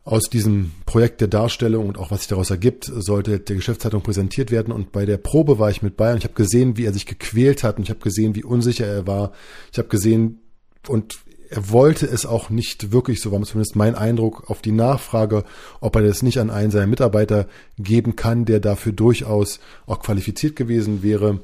aus 0.08 0.30
diesem 0.30 0.72
Projekt 0.86 1.20
der 1.20 1.28
Darstellung 1.28 1.90
und 1.90 1.98
auch 1.98 2.12
was 2.12 2.20
sich 2.20 2.30
daraus 2.30 2.50
ergibt, 2.50 2.86
sollte 2.86 3.42
der 3.42 3.58
Geschäftszeitung 3.58 4.02
präsentiert 4.02 4.52
werden. 4.52 4.72
Und 4.72 4.94
bei 4.94 5.06
der 5.06 5.18
Probe 5.18 5.60
war 5.60 5.70
ich 5.70 5.82
mit 5.82 6.00
und 6.00 6.18
ich 6.18 6.24
habe 6.24 6.34
gesehen, 6.34 6.78
wie 6.78 6.86
er 6.86 6.94
sich 6.94 7.06
gequält 7.06 7.62
hat 7.62 7.78
und 7.78 7.84
ich 7.84 7.90
habe 7.90 8.00
gesehen, 8.00 8.34
wie 8.34 8.46
unsicher 8.46 8.86
er 8.86 9.06
war. 9.06 9.34
Ich 9.74 9.78
habe 9.78 9.90
gesehen 9.90 10.40
und 10.88 11.20
er 11.50 11.70
wollte 11.72 12.06
es 12.06 12.26
auch 12.26 12.50
nicht 12.50 12.94
wirklich, 12.94 13.20
so 13.20 13.34
war 13.34 13.42
zumindest 13.42 13.76
mein 13.76 13.96
Eindruck, 13.96 14.50
auf 14.50 14.62
die 14.62 14.72
Nachfrage, 14.72 15.44
ob 15.82 15.96
er 15.98 16.04
das 16.04 16.24
nicht 16.24 16.40
an 16.40 16.52
einen 16.52 16.72
seiner 16.72 16.88
Mitarbeiter 16.88 17.48
geben 17.78 18.16
kann, 18.16 18.46
der 18.46 18.62
dafür 18.62 18.94
durchaus 18.94 19.60
auch 19.88 20.00
qualifiziert 20.00 20.56
gewesen 20.56 21.04
wäre. 21.04 21.42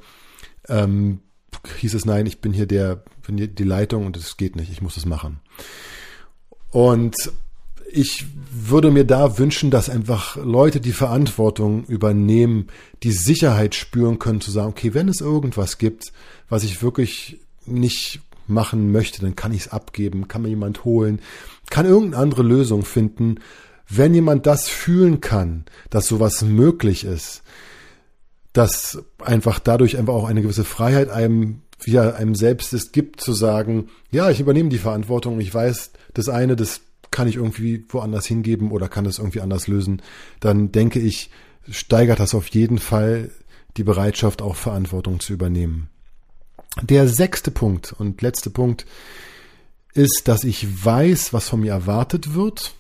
Ähm, 0.70 1.20
hieß 1.80 1.96
es, 1.96 2.06
nein, 2.06 2.28
ich 2.28 2.40
bin 2.40 2.54
hier 2.54 2.66
der, 2.66 3.04
bin 3.28 3.38
hier 3.38 3.48
die 3.48 3.66
Leitung 3.66 4.06
und 4.06 4.16
es 4.16 4.38
geht 4.38 4.56
nicht, 4.56 4.72
ich 4.72 4.82
muss 4.82 4.96
es 4.96 5.06
machen. 5.06 5.42
Und 6.72 7.16
ich 7.92 8.26
würde 8.52 8.92
mir 8.92 9.06
da 9.06 9.38
wünschen, 9.38 9.72
dass 9.72 9.90
einfach 9.90 10.36
Leute 10.36 10.80
die 10.80 10.92
Verantwortung 10.92 11.86
übernehmen, 11.86 12.68
die 13.04 13.12
Sicherheit 13.12 13.76
spüren 13.76 14.20
können, 14.20 14.42
zu 14.42 14.52
sagen, 14.52 14.70
okay, 14.70 14.94
wenn 14.94 15.08
es 15.08 15.22
irgendwas 15.22 15.78
gibt, 15.78 16.14
was 16.50 16.64
ich 16.64 16.82
wirklich 16.82 17.40
nicht 17.66 18.22
machen 18.48 18.92
möchte, 18.92 19.22
dann 19.22 19.36
kann 19.36 19.54
ich 19.54 19.62
es 19.62 19.68
abgeben, 19.70 20.28
kann 20.28 20.42
mir 20.42 20.50
jemand 20.50 20.84
holen, 20.84 21.22
kann 21.70 21.86
irgendeine 21.86 22.22
andere 22.22 22.44
Lösung 22.44 22.84
finden. 22.84 23.36
Wenn 23.88 24.14
jemand 24.14 24.46
das 24.46 24.70
fühlen 24.70 25.22
kann, 25.22 25.66
dass 25.90 26.08
sowas 26.08 26.42
möglich 26.42 27.06
ist, 27.06 27.44
dass 28.54 29.04
einfach 29.20 29.60
dadurch 29.60 29.98
einfach 29.98 30.14
auch 30.14 30.28
eine 30.28 30.42
gewisse 30.42 30.64
Freiheit 30.64 31.10
einem, 31.10 31.62
wie 31.82 31.98
einem 32.00 32.36
selbst 32.36 32.74
es 32.74 32.92
gibt, 32.92 33.20
zu 33.22 33.34
sagen, 33.34 33.90
ja, 34.12 34.30
ich 34.30 34.40
übernehme 34.40 34.70
die 34.70 34.78
Verantwortung, 34.78 35.40
ich 35.40 35.54
weiß, 35.54 35.92
das 36.14 36.30
eine, 36.30 36.56
das 36.56 36.82
kann 37.14 37.30
ich 37.30 37.38
irgendwie 37.38 37.86
woanders 37.88 38.26
hingeben 38.26 38.72
oder 38.72 38.90
kann 38.90 39.06
das 39.06 39.20
irgendwie 39.20 39.40
anders 39.40 39.68
lösen, 39.68 40.02
dann 40.42 40.74
denke 40.74 41.00
ich, 41.00 41.30
steigert 41.70 42.20
das 42.20 42.36
auf 42.36 42.48
jeden 42.48 42.80
Fall 42.80 43.32
die 43.78 43.84
Bereitschaft, 43.84 44.42
auch 44.42 44.58
Verantwortung 44.58 45.22
zu 45.22 45.32
übernehmen. 45.32 45.90
Der 46.82 47.08
sechste 47.08 47.52
Punkt 47.52 47.94
und 47.94 48.22
letzte 48.22 48.50
Punkt 48.50 48.86
ist, 49.94 50.24
dass 50.28 50.44
ich 50.44 50.86
weiß, 50.86 51.34
was 51.34 51.48
von 51.48 51.62
mir 51.62 51.72
erwartet 51.72 52.34
wird 52.34 52.74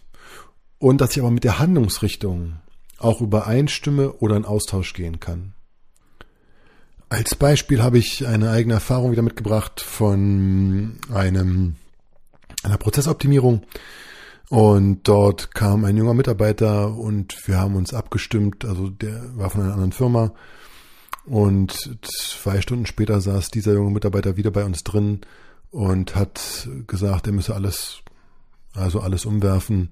und 0.80 1.00
dass 1.00 1.12
ich 1.12 1.20
aber 1.20 1.32
mit 1.32 1.44
der 1.44 1.60
Handlungsrichtung 1.60 2.56
auch 2.98 3.22
übereinstimme 3.22 4.14
oder 4.14 4.36
in 4.36 4.46
Austausch 4.46 4.94
gehen 4.94 5.20
kann. 5.20 5.54
Als 7.10 7.36
Beispiel 7.36 7.84
habe 7.84 8.00
ich 8.00 8.26
eine 8.26 8.50
eigene 8.50 8.74
Erfahrung 8.74 9.12
wieder 9.12 9.22
mitgebracht 9.22 9.82
von 9.82 10.98
einem, 11.14 11.76
einer 12.64 12.78
Prozessoptimierung. 12.78 13.62
Und 14.54 15.08
dort 15.08 15.56
kam 15.56 15.84
ein 15.84 15.98
junger 15.98 16.14
Mitarbeiter 16.14 16.96
und 16.96 17.48
wir 17.48 17.58
haben 17.58 17.76
uns 17.76 17.92
abgestimmt, 17.92 18.66
also 18.66 18.88
der 18.88 19.36
war 19.36 19.50
von 19.50 19.62
einer 19.62 19.74
anderen 19.74 19.94
Firma. 19.94 20.32
Und 21.26 21.98
zwei 22.04 22.62
Stunden 22.62 22.86
später 22.86 23.20
saß 23.20 23.50
dieser 23.50 23.74
junge 23.74 23.90
Mitarbeiter 23.90 24.38
wieder 24.38 24.52
bei 24.52 24.64
uns 24.64 24.84
drin 24.84 25.22
und 25.72 26.14
hat 26.14 26.70
gesagt, 26.86 27.26
er 27.26 27.34
müsse 27.34 27.56
alles, 27.56 28.04
also 28.76 29.00
alles 29.00 29.26
umwerfen. 29.26 29.90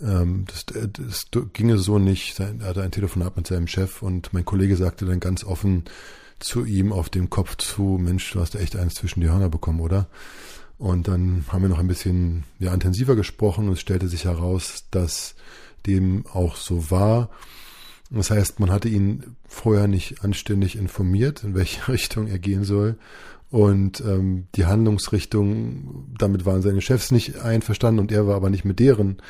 Ähm, 0.00 0.44
das, 0.46 0.66
das 0.92 1.26
ginge 1.52 1.76
so 1.78 1.98
nicht. 1.98 2.38
Er 2.38 2.56
hatte 2.60 2.84
ein 2.84 2.92
Telefonat 2.92 3.36
mit 3.36 3.48
seinem 3.48 3.66
Chef 3.66 4.00
und 4.00 4.32
mein 4.32 4.44
Kollege 4.44 4.76
sagte 4.76 5.06
dann 5.06 5.18
ganz 5.18 5.42
offen, 5.42 5.86
zu 6.38 6.64
ihm 6.64 6.92
auf 6.92 7.08
dem 7.08 7.30
Kopf 7.30 7.56
zu, 7.56 7.98
Mensch, 8.00 8.30
du 8.30 8.38
hast 8.38 8.54
echt 8.54 8.76
eins 8.76 8.94
zwischen 8.94 9.22
die 9.22 9.28
Hörner 9.28 9.48
bekommen, 9.48 9.80
oder? 9.80 10.06
Und 10.78 11.08
dann 11.08 11.44
haben 11.48 11.62
wir 11.62 11.68
noch 11.68 11.80
ein 11.80 11.88
bisschen 11.88 12.44
ja, 12.60 12.72
intensiver 12.72 13.16
gesprochen 13.16 13.66
und 13.66 13.74
es 13.74 13.80
stellte 13.80 14.08
sich 14.08 14.24
heraus, 14.24 14.84
dass 14.90 15.34
dem 15.86 16.24
auch 16.32 16.56
so 16.56 16.90
war. 16.90 17.30
Das 18.10 18.30
heißt, 18.30 18.60
man 18.60 18.70
hatte 18.70 18.88
ihn 18.88 19.36
vorher 19.46 19.88
nicht 19.88 20.24
anständig 20.24 20.76
informiert, 20.76 21.42
in 21.44 21.54
welche 21.54 21.88
Richtung 21.92 22.28
er 22.28 22.38
gehen 22.38 22.64
soll. 22.64 22.96
Und 23.50 24.00
ähm, 24.00 24.46
die 24.54 24.66
Handlungsrichtung, 24.66 26.06
damit 26.18 26.44
waren 26.44 26.62
seine 26.62 26.82
Chefs 26.82 27.10
nicht 27.10 27.36
einverstanden 27.40 28.00
und 28.00 28.12
er 28.12 28.26
war 28.26 28.36
aber 28.36 28.50
nicht 28.50 28.64
mit 28.64 28.78
deren 28.78 29.22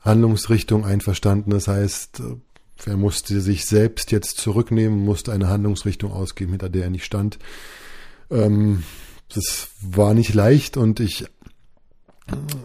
Handlungsrichtung 0.00 0.84
einverstanden. 0.84 1.50
Das 1.50 1.68
heißt, 1.68 2.22
er 2.86 2.96
musste 2.96 3.40
sich 3.40 3.66
selbst 3.66 4.12
jetzt 4.12 4.38
zurücknehmen, 4.38 5.04
musste 5.04 5.32
eine 5.32 5.48
Handlungsrichtung 5.48 6.10
ausgeben, 6.10 6.52
hinter 6.52 6.70
der 6.70 6.84
er 6.84 6.90
nicht 6.90 7.04
stand. 7.04 7.38
Ähm, 8.30 8.82
das 9.34 9.68
war 9.80 10.14
nicht 10.14 10.34
leicht 10.34 10.76
und 10.76 11.00
ich, 11.00 11.26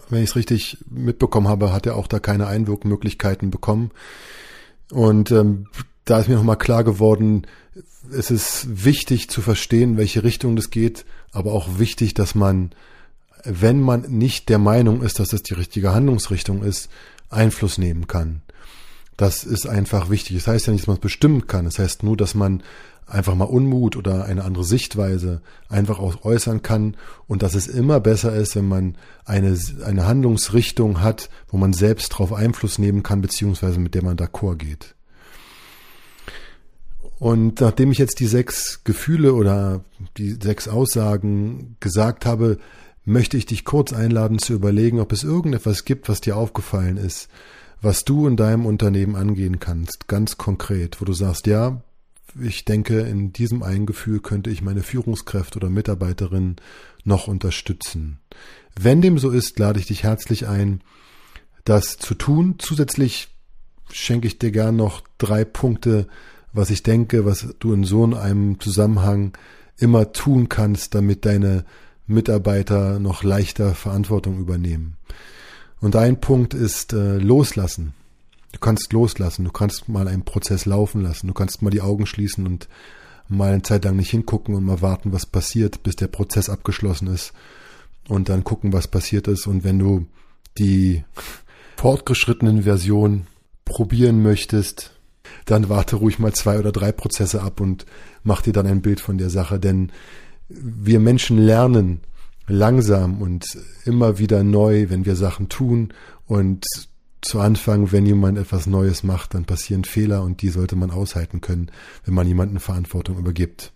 wenn 0.08 0.22
ich 0.22 0.30
es 0.30 0.36
richtig 0.36 0.78
mitbekommen 0.88 1.48
habe, 1.48 1.72
hat 1.72 1.86
er 1.86 1.96
auch 1.96 2.06
da 2.06 2.18
keine 2.18 2.46
Einwirkmöglichkeiten 2.46 3.50
bekommen. 3.50 3.90
Und 4.90 5.30
ähm, 5.30 5.68
da 6.04 6.18
ist 6.18 6.28
mir 6.28 6.36
nochmal 6.36 6.58
klar 6.58 6.84
geworden, 6.84 7.46
es 8.12 8.30
ist 8.30 8.84
wichtig 8.84 9.28
zu 9.30 9.42
verstehen, 9.42 9.96
welche 9.96 10.22
Richtung 10.22 10.54
das 10.54 10.70
geht, 10.70 11.04
aber 11.32 11.52
auch 11.52 11.78
wichtig, 11.78 12.14
dass 12.14 12.34
man 12.34 12.70
wenn 13.46 13.80
man 13.80 14.02
nicht 14.02 14.48
der 14.48 14.58
Meinung 14.58 15.02
ist, 15.02 15.20
dass 15.20 15.28
das 15.28 15.42
die 15.42 15.54
richtige 15.54 15.94
Handlungsrichtung 15.94 16.62
ist, 16.62 16.90
Einfluss 17.30 17.78
nehmen 17.78 18.06
kann. 18.06 18.42
Das 19.16 19.44
ist 19.44 19.66
einfach 19.66 20.10
wichtig. 20.10 20.36
Das 20.36 20.46
heißt 20.46 20.66
ja 20.66 20.72
nicht, 20.72 20.82
dass 20.82 20.88
man 20.88 20.96
es 20.96 21.00
bestimmen 21.00 21.46
kann. 21.46 21.64
Das 21.64 21.78
heißt 21.78 22.02
nur, 22.02 22.16
dass 22.16 22.34
man 22.34 22.62
einfach 23.06 23.34
mal 23.34 23.44
Unmut 23.44 23.96
oder 23.96 24.24
eine 24.24 24.44
andere 24.44 24.64
Sichtweise 24.64 25.40
einfach 25.68 25.98
auch 25.98 26.24
äußern 26.24 26.62
kann 26.62 26.96
und 27.28 27.42
dass 27.42 27.54
es 27.54 27.68
immer 27.68 28.00
besser 28.00 28.34
ist, 28.34 28.56
wenn 28.56 28.66
man 28.66 28.96
eine, 29.24 29.56
eine 29.84 30.06
Handlungsrichtung 30.06 31.00
hat, 31.00 31.30
wo 31.48 31.56
man 31.56 31.72
selbst 31.72 32.12
darauf 32.12 32.32
Einfluss 32.32 32.78
nehmen 32.78 33.02
kann, 33.02 33.20
beziehungsweise 33.20 33.78
mit 33.78 33.94
der 33.94 34.02
man 34.02 34.16
d'accord 34.16 34.56
geht. 34.56 34.94
Und 37.18 37.60
nachdem 37.60 37.92
ich 37.92 37.98
jetzt 37.98 38.20
die 38.20 38.26
sechs 38.26 38.82
Gefühle 38.84 39.34
oder 39.34 39.84
die 40.18 40.32
sechs 40.32 40.68
Aussagen 40.68 41.76
gesagt 41.80 42.26
habe, 42.26 42.58
möchte 43.04 43.36
ich 43.36 43.46
dich 43.46 43.64
kurz 43.64 43.92
einladen 43.92 44.38
zu 44.38 44.52
überlegen, 44.52 45.00
ob 45.00 45.12
es 45.12 45.22
irgendetwas 45.22 45.84
gibt, 45.84 46.08
was 46.08 46.20
dir 46.20 46.36
aufgefallen 46.36 46.96
ist, 46.96 47.28
was 47.80 48.04
du 48.04 48.26
in 48.26 48.36
deinem 48.36 48.66
Unternehmen 48.66 49.16
angehen 49.16 49.60
kannst, 49.60 50.08
ganz 50.08 50.36
konkret, 50.36 51.00
wo 51.00 51.04
du 51.04 51.12
sagst, 51.12 51.46
ja, 51.46 51.82
ich 52.40 52.64
denke, 52.64 53.00
in 53.00 53.32
diesem 53.32 53.62
einen 53.62 53.86
Gefühl 53.86 54.20
könnte 54.20 54.50
ich 54.50 54.62
meine 54.62 54.82
Führungskräfte 54.82 55.58
oder 55.58 55.70
Mitarbeiterin 55.70 56.56
noch 57.04 57.28
unterstützen. 57.28 58.18
Wenn 58.78 59.00
dem 59.00 59.18
so 59.18 59.30
ist, 59.30 59.58
lade 59.58 59.78
ich 59.78 59.86
dich 59.86 60.02
herzlich 60.02 60.46
ein, 60.46 60.82
das 61.64 61.96
zu 61.96 62.14
tun. 62.14 62.56
Zusätzlich 62.58 63.28
schenke 63.90 64.26
ich 64.26 64.38
dir 64.38 64.50
gern 64.50 64.76
noch 64.76 65.02
drei 65.18 65.44
Punkte, 65.44 66.06
was 66.52 66.70
ich 66.70 66.82
denke, 66.82 67.24
was 67.24 67.54
du 67.58 67.72
in 67.72 67.84
so 67.84 68.04
einem 68.04 68.60
Zusammenhang 68.60 69.32
immer 69.78 70.12
tun 70.12 70.48
kannst, 70.48 70.94
damit 70.94 71.24
deine 71.24 71.64
Mitarbeiter 72.06 72.98
noch 72.98 73.22
leichter 73.22 73.74
Verantwortung 73.74 74.38
übernehmen. 74.38 74.96
Und 75.80 75.96
ein 75.96 76.20
Punkt 76.20 76.54
ist 76.54 76.92
äh, 76.92 77.18
loslassen. 77.18 77.94
Du 78.52 78.58
kannst 78.58 78.92
loslassen, 78.92 79.44
du 79.44 79.50
kannst 79.50 79.88
mal 79.88 80.08
einen 80.08 80.24
Prozess 80.24 80.64
laufen 80.64 81.02
lassen, 81.02 81.26
du 81.26 81.34
kannst 81.34 81.60
mal 81.60 81.70
die 81.70 81.82
Augen 81.82 82.06
schließen 82.06 82.46
und 82.46 82.68
mal 83.28 83.52
eine 83.52 83.62
Zeit 83.62 83.84
lang 83.84 83.96
nicht 83.96 84.10
hingucken 84.10 84.54
und 84.54 84.64
mal 84.64 84.80
warten, 84.80 85.12
was 85.12 85.26
passiert, 85.26 85.82
bis 85.82 85.96
der 85.96 86.06
Prozess 86.06 86.48
abgeschlossen 86.48 87.08
ist 87.08 87.32
und 88.08 88.28
dann 88.28 88.44
gucken, 88.44 88.72
was 88.72 88.88
passiert 88.88 89.28
ist. 89.28 89.46
Und 89.46 89.64
wenn 89.64 89.78
du 89.78 90.06
die 90.58 91.04
fortgeschrittenen 91.76 92.62
Version 92.62 93.26
probieren 93.64 94.22
möchtest, 94.22 94.92
dann 95.44 95.68
warte 95.68 95.96
ruhig 95.96 96.18
mal 96.18 96.32
zwei 96.32 96.58
oder 96.58 96.72
drei 96.72 96.92
Prozesse 96.92 97.42
ab 97.42 97.60
und 97.60 97.84
mach 98.22 98.42
dir 98.42 98.52
dann 98.52 98.66
ein 98.66 98.80
Bild 98.80 99.00
von 99.00 99.18
der 99.18 99.28
Sache, 99.28 99.58
denn 99.58 99.92
wir 100.48 101.00
Menschen 101.00 101.38
lernen 101.38 102.00
langsam 102.48 103.20
und 103.22 103.58
immer 103.84 104.18
wieder 104.18 104.44
neu, 104.44 104.86
wenn 104.88 105.04
wir 105.04 105.16
Sachen 105.16 105.48
tun 105.48 105.92
und 106.26 106.64
zu 107.20 107.40
Anfang, 107.40 107.90
wenn 107.92 108.06
jemand 108.06 108.38
etwas 108.38 108.66
Neues 108.66 109.02
macht, 109.02 109.34
dann 109.34 109.44
passieren 109.44 109.84
Fehler 109.84 110.22
und 110.22 110.42
die 110.42 110.48
sollte 110.48 110.76
man 110.76 110.90
aushalten 110.90 111.40
können, 111.40 111.70
wenn 112.04 112.14
man 112.14 112.26
jemanden 112.26 112.60
Verantwortung 112.60 113.18
übergibt. 113.18 113.72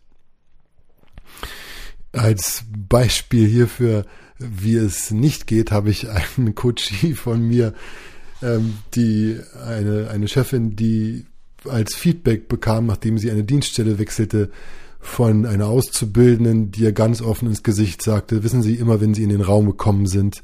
Als 2.13 2.65
Beispiel 2.89 3.47
hierfür, 3.47 4.07
wie 4.39 4.77
es 4.77 5.11
nicht 5.11 5.47
geht, 5.47 5.71
habe 5.73 5.91
ich 5.91 6.09
einen 6.09 6.55
Coachie 6.55 7.15
von 7.15 7.47
mir, 7.47 7.75
ähm, 8.43 8.79
die 8.95 9.39
eine, 9.67 10.09
eine 10.11 10.29
Chefin, 10.29 10.77
die 10.77 11.27
als 11.69 11.95
Feedback 11.95 12.49
bekam, 12.49 12.87
nachdem 12.87 13.19
sie 13.19 13.31
eine 13.31 13.45
Dienststelle 13.45 13.99
wechselte, 13.99 14.51
von 15.01 15.47
einer 15.47 15.67
Auszubildenden, 15.67 16.71
die 16.71 16.83
ihr 16.83 16.93
ganz 16.93 17.23
offen 17.23 17.49
ins 17.49 17.63
Gesicht 17.63 18.03
sagte, 18.03 18.45
wissen 18.45 18.63
Sie, 18.63 18.75
immer 18.75 19.01
wenn 19.01 19.15
Sie 19.15 19.23
in 19.23 19.31
den 19.31 19.41
Raum 19.41 19.67
gekommen 19.67 20.07
sind, 20.07 20.43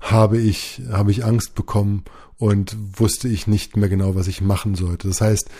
habe 0.00 0.38
ich, 0.38 0.82
habe 0.90 1.10
ich 1.10 1.24
Angst 1.24 1.54
bekommen 1.54 2.04
und 2.38 2.76
wusste 2.96 3.28
ich 3.28 3.46
nicht 3.46 3.76
mehr 3.76 3.88
genau, 3.88 4.14
was 4.14 4.28
ich 4.28 4.40
machen 4.40 4.74
sollte. 4.74 5.08
Das 5.08 5.20
heißt, 5.20 5.50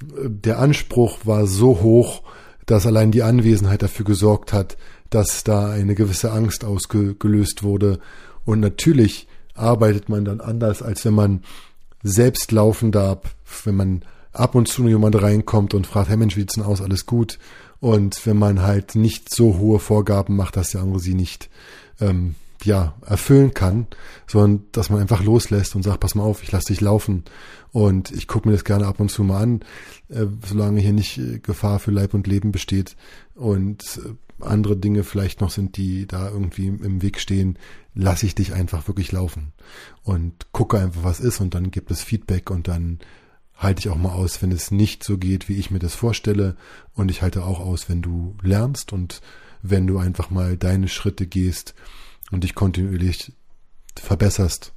der 0.00 0.58
Anspruch 0.58 1.18
war 1.24 1.46
so 1.46 1.80
hoch, 1.80 2.22
dass 2.66 2.86
allein 2.86 3.10
die 3.10 3.22
Anwesenheit 3.22 3.82
dafür 3.82 4.04
gesorgt 4.04 4.52
hat, 4.52 4.76
dass 5.10 5.44
da 5.44 5.70
eine 5.70 5.94
gewisse 5.94 6.32
Angst 6.32 6.64
ausgelöst 6.64 7.62
wurde. 7.62 7.98
Und 8.44 8.60
natürlich 8.60 9.26
arbeitet 9.54 10.08
man 10.08 10.24
dann 10.24 10.40
anders, 10.40 10.82
als 10.82 11.04
wenn 11.04 11.14
man 11.14 11.42
selbst 12.02 12.52
laufen 12.52 12.92
darf, 12.92 13.20
wenn 13.64 13.76
man 13.76 14.02
ab 14.32 14.54
und 14.54 14.68
zu 14.68 14.86
jemand 14.86 15.20
reinkommt 15.20 15.74
und 15.74 15.86
fragt, 15.86 16.08
hey 16.08 16.16
Mensch, 16.16 16.36
wie 16.36 16.40
sieht's 16.40 16.54
denn 16.54 16.64
aus, 16.64 16.80
alles 16.80 17.06
gut? 17.06 17.38
Und 17.80 18.26
wenn 18.26 18.38
man 18.38 18.62
halt 18.62 18.94
nicht 18.94 19.32
so 19.32 19.58
hohe 19.58 19.78
Vorgaben 19.78 20.36
macht, 20.36 20.56
dass 20.56 20.70
der 20.70 20.82
andere 20.82 21.00
sie 21.00 21.14
nicht 21.14 21.48
ähm, 22.00 22.34
ja, 22.64 22.94
erfüllen 23.06 23.54
kann, 23.54 23.86
sondern 24.26 24.66
dass 24.72 24.90
man 24.90 25.00
einfach 25.00 25.22
loslässt 25.22 25.76
und 25.76 25.82
sagt, 25.82 26.00
pass 26.00 26.14
mal 26.14 26.24
auf, 26.24 26.42
ich 26.42 26.50
lasse 26.50 26.68
dich 26.68 26.80
laufen 26.80 27.24
und 27.72 28.10
ich 28.10 28.26
gucke 28.26 28.48
mir 28.48 28.54
das 28.54 28.64
gerne 28.64 28.86
ab 28.86 29.00
und 29.00 29.10
zu 29.10 29.22
mal 29.22 29.42
an, 29.42 29.60
äh, 30.08 30.26
solange 30.46 30.80
hier 30.80 30.92
nicht 30.92 31.18
äh, 31.18 31.38
Gefahr 31.38 31.78
für 31.78 31.90
Leib 31.90 32.14
und 32.14 32.26
Leben 32.26 32.50
besteht 32.50 32.96
und 33.34 34.00
äh, 34.04 34.44
andere 34.44 34.76
Dinge 34.76 35.04
vielleicht 35.04 35.40
noch 35.40 35.50
sind, 35.50 35.76
die 35.76 36.06
da 36.06 36.28
irgendwie 36.28 36.66
im 36.68 37.02
Weg 37.02 37.20
stehen, 37.20 37.58
lasse 37.94 38.26
ich 38.26 38.34
dich 38.34 38.52
einfach 38.52 38.86
wirklich 38.86 39.10
laufen 39.12 39.52
und 40.04 40.52
gucke 40.52 40.78
einfach, 40.78 41.02
was 41.02 41.20
ist 41.20 41.40
und 41.40 41.54
dann 41.54 41.70
gibt 41.70 41.90
es 41.90 42.02
Feedback 42.02 42.50
und 42.50 42.68
dann 42.68 43.00
halte 43.58 43.80
ich 43.80 43.88
auch 43.90 43.96
mal 43.96 44.12
aus, 44.12 44.40
wenn 44.40 44.52
es 44.52 44.70
nicht 44.70 45.04
so 45.04 45.18
geht, 45.18 45.48
wie 45.48 45.56
ich 45.56 45.70
mir 45.70 45.80
das 45.80 45.94
vorstelle 45.94 46.56
und 46.94 47.10
ich 47.10 47.20
halte 47.20 47.44
auch 47.44 47.60
aus, 47.60 47.90
wenn 47.90 48.00
du 48.00 48.36
lernst 48.42 48.92
und 48.92 49.20
wenn 49.60 49.86
du 49.86 49.98
einfach 49.98 50.30
mal 50.30 50.56
deine 50.56 50.88
Schritte 50.88 51.26
gehst, 51.26 51.74
und 52.30 52.44
dich 52.44 52.54
kontinuierlich 52.54 53.32
verbesserst 53.96 54.72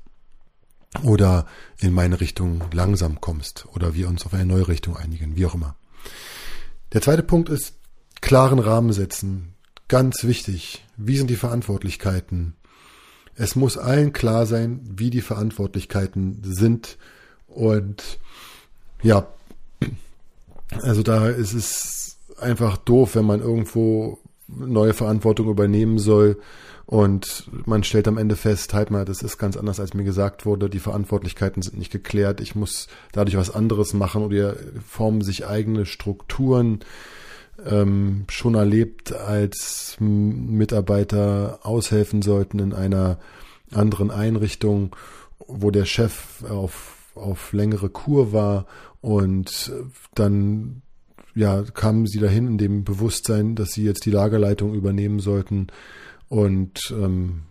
oder 1.03 1.45
in 1.77 1.93
meine 1.93 2.19
Richtung 2.19 2.63
langsam 2.73 3.21
kommst 3.21 3.65
oder 3.73 3.93
wir 3.93 4.07
uns 4.07 4.25
auf 4.25 4.33
eine 4.33 4.45
neue 4.45 4.67
Richtung 4.67 4.97
einigen, 4.97 5.35
wie 5.35 5.45
auch 5.45 5.55
immer. 5.55 5.75
Der 6.93 7.01
zweite 7.01 7.23
Punkt 7.23 7.49
ist 7.49 7.75
klaren 8.19 8.59
Rahmen 8.59 8.93
setzen. 8.93 9.55
Ganz 9.87 10.23
wichtig. 10.23 10.85
Wie 10.97 11.17
sind 11.17 11.29
die 11.29 11.35
Verantwortlichkeiten? 11.35 12.55
Es 13.35 13.55
muss 13.55 13.77
allen 13.77 14.13
klar 14.13 14.45
sein, 14.45 14.81
wie 14.83 15.09
die 15.09 15.21
Verantwortlichkeiten 15.21 16.41
sind 16.43 16.97
und 17.47 18.19
ja, 19.03 19.27
also 20.81 21.03
da 21.03 21.29
ist 21.29 21.53
es 21.53 22.17
einfach 22.39 22.77
doof, 22.77 23.15
wenn 23.15 23.25
man 23.25 23.41
irgendwo 23.41 24.19
neue 24.47 24.93
Verantwortung 24.93 25.49
übernehmen 25.49 25.99
soll 25.99 26.37
und 26.91 27.49
man 27.65 27.85
stellt 27.85 28.09
am 28.09 28.17
Ende 28.17 28.35
fest, 28.35 28.73
halt 28.73 28.91
mal, 28.91 29.05
das 29.05 29.21
ist 29.21 29.37
ganz 29.37 29.55
anders, 29.55 29.79
als 29.79 29.93
mir 29.93 30.03
gesagt 30.03 30.45
wurde. 30.45 30.69
Die 30.69 30.79
Verantwortlichkeiten 30.79 31.61
sind 31.61 31.77
nicht 31.77 31.89
geklärt. 31.89 32.41
Ich 32.41 32.53
muss 32.53 32.87
dadurch 33.13 33.37
was 33.37 33.49
anderes 33.49 33.93
machen 33.93 34.23
oder 34.23 34.57
formen 34.85 35.21
sich 35.21 35.47
eigene 35.47 35.85
Strukturen. 35.85 36.79
Ähm, 37.65 38.25
schon 38.29 38.55
erlebt, 38.55 39.13
als 39.13 39.95
Mitarbeiter 39.99 41.59
aushelfen 41.63 42.21
sollten 42.21 42.59
in 42.59 42.73
einer 42.73 43.19
anderen 43.71 44.11
Einrichtung, 44.11 44.93
wo 45.47 45.71
der 45.71 45.85
Chef 45.85 46.43
auf, 46.43 46.97
auf 47.15 47.53
längere 47.53 47.89
Kur 47.89 48.33
war 48.33 48.65
und 49.01 49.71
dann 50.15 50.81
ja, 51.33 51.63
kamen 51.63 52.07
sie 52.07 52.19
dahin 52.19 52.47
in 52.47 52.57
dem 52.57 52.83
Bewusstsein, 52.83 53.55
dass 53.55 53.71
sie 53.71 53.83
jetzt 53.83 54.05
die 54.05 54.11
Lagerleitung 54.11 54.73
übernehmen 54.73 55.19
sollten 55.19 55.67
und 56.27 56.79
ähm, 56.91 57.43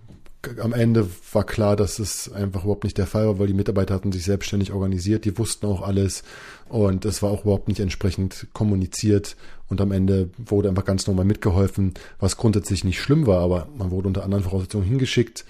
am 0.58 0.72
Ende 0.72 1.06
war 1.32 1.44
klar, 1.44 1.76
dass 1.76 1.98
es 1.98 2.32
einfach 2.32 2.62
überhaupt 2.62 2.84
nicht 2.84 2.96
der 2.96 3.06
Fall 3.06 3.26
war, 3.26 3.38
weil 3.38 3.46
die 3.46 3.54
Mitarbeiter 3.54 3.94
hatten 3.94 4.10
sich 4.10 4.24
selbstständig 4.24 4.72
organisiert, 4.72 5.26
die 5.26 5.36
wussten 5.36 5.66
auch 5.66 5.82
alles 5.82 6.22
und 6.68 7.04
es 7.04 7.22
war 7.22 7.30
auch 7.30 7.42
überhaupt 7.42 7.68
nicht 7.68 7.80
entsprechend 7.80 8.48
kommuniziert 8.52 9.36
und 9.68 9.80
am 9.80 9.92
Ende 9.92 10.30
wurde 10.38 10.70
einfach 10.70 10.84
ganz 10.84 11.06
normal 11.06 11.26
mitgeholfen, 11.26 11.94
was 12.18 12.38
grundsätzlich 12.38 12.84
nicht 12.84 13.00
schlimm 13.00 13.26
war, 13.26 13.40
aber 13.40 13.68
man 13.76 13.90
wurde 13.90 14.08
unter 14.08 14.24
anderen 14.24 14.44
Voraussetzungen 14.44 14.84
hingeschickt 14.84 15.44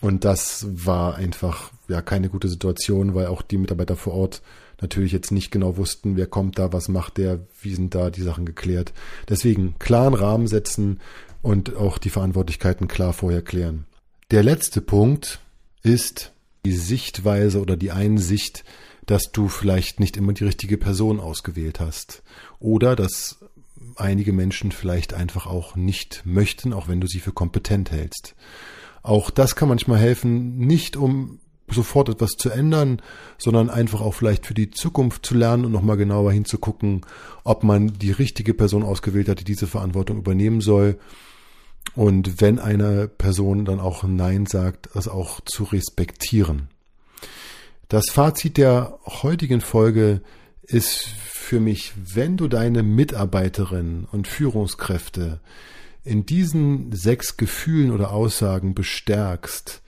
und 0.00 0.24
das 0.24 0.66
war 0.70 1.16
einfach 1.16 1.70
ja 1.88 2.02
keine 2.02 2.28
gute 2.28 2.48
Situation, 2.48 3.14
weil 3.14 3.26
auch 3.26 3.42
die 3.42 3.58
Mitarbeiter 3.58 3.96
vor 3.96 4.14
Ort 4.14 4.42
natürlich 4.80 5.12
jetzt 5.12 5.30
nicht 5.30 5.50
genau 5.50 5.76
wussten, 5.76 6.16
wer 6.16 6.26
kommt 6.26 6.58
da, 6.58 6.72
was 6.72 6.88
macht 6.88 7.18
der, 7.18 7.40
wie 7.60 7.74
sind 7.74 7.94
da 7.94 8.10
die 8.10 8.22
Sachen 8.22 8.44
geklärt. 8.44 8.92
Deswegen 9.28 9.76
klaren 9.78 10.14
Rahmen 10.14 10.46
setzen, 10.46 11.00
und 11.44 11.76
auch 11.76 11.98
die 11.98 12.10
Verantwortlichkeiten 12.10 12.88
klar 12.88 13.12
vorher 13.12 13.42
klären. 13.42 13.84
Der 14.30 14.42
letzte 14.42 14.80
Punkt 14.80 15.40
ist 15.82 16.32
die 16.64 16.72
Sichtweise 16.72 17.60
oder 17.60 17.76
die 17.76 17.92
Einsicht, 17.92 18.64
dass 19.04 19.30
du 19.30 19.48
vielleicht 19.48 20.00
nicht 20.00 20.16
immer 20.16 20.32
die 20.32 20.44
richtige 20.44 20.78
Person 20.78 21.20
ausgewählt 21.20 21.80
hast 21.80 22.22
oder 22.58 22.96
dass 22.96 23.44
einige 23.96 24.32
Menschen 24.32 24.72
vielleicht 24.72 25.12
einfach 25.12 25.46
auch 25.46 25.76
nicht 25.76 26.22
möchten, 26.24 26.72
auch 26.72 26.88
wenn 26.88 27.02
du 27.02 27.06
sie 27.06 27.20
für 27.20 27.32
kompetent 27.32 27.90
hältst. 27.90 28.34
Auch 29.04 29.30
das 29.30 29.54
kann 29.54 29.68
manchmal 29.68 29.98
helfen, 29.98 30.56
nicht 30.56 30.96
um 30.96 31.38
sofort 31.68 32.08
etwas 32.08 32.32
zu 32.32 32.50
ändern, 32.50 33.00
sondern 33.38 33.70
einfach 33.70 34.00
auch 34.00 34.14
vielleicht 34.14 34.46
für 34.46 34.54
die 34.54 34.70
Zukunft 34.70 35.24
zu 35.24 35.34
lernen 35.34 35.66
und 35.66 35.72
nochmal 35.72 35.96
genauer 35.96 36.32
hinzugucken, 36.32 37.02
ob 37.44 37.64
man 37.64 37.92
die 37.98 38.10
richtige 38.10 38.54
Person 38.54 38.82
ausgewählt 38.82 39.28
hat, 39.28 39.40
die 39.40 39.44
diese 39.44 39.66
Verantwortung 39.66 40.18
übernehmen 40.18 40.60
soll 40.60 40.98
Und 41.94 42.40
wenn 42.40 42.58
eine 42.58 43.08
Person 43.08 43.66
dann 43.66 43.78
auch 43.78 44.04
Nein 44.04 44.46
sagt, 44.46 44.88
das 44.94 45.06
auch 45.06 45.40
zu 45.44 45.64
respektieren. 45.64 46.68
Das 47.88 48.06
Fazit 48.10 48.56
der 48.56 48.98
heutigen 49.06 49.60
Folge 49.60 50.22
ist 50.62 51.02
für 51.02 51.60
mich, 51.60 51.92
wenn 51.96 52.38
du 52.38 52.48
deine 52.48 52.82
Mitarbeiterinnen 52.82 54.06
und 54.10 54.26
Führungskräfte 54.26 55.40
in 56.04 56.26
diesen 56.26 56.92
sechs 56.92 57.36
Gefühlen 57.36 57.90
oder 57.90 58.12
Aussagen 58.12 58.74
bestärkst, 58.74 59.82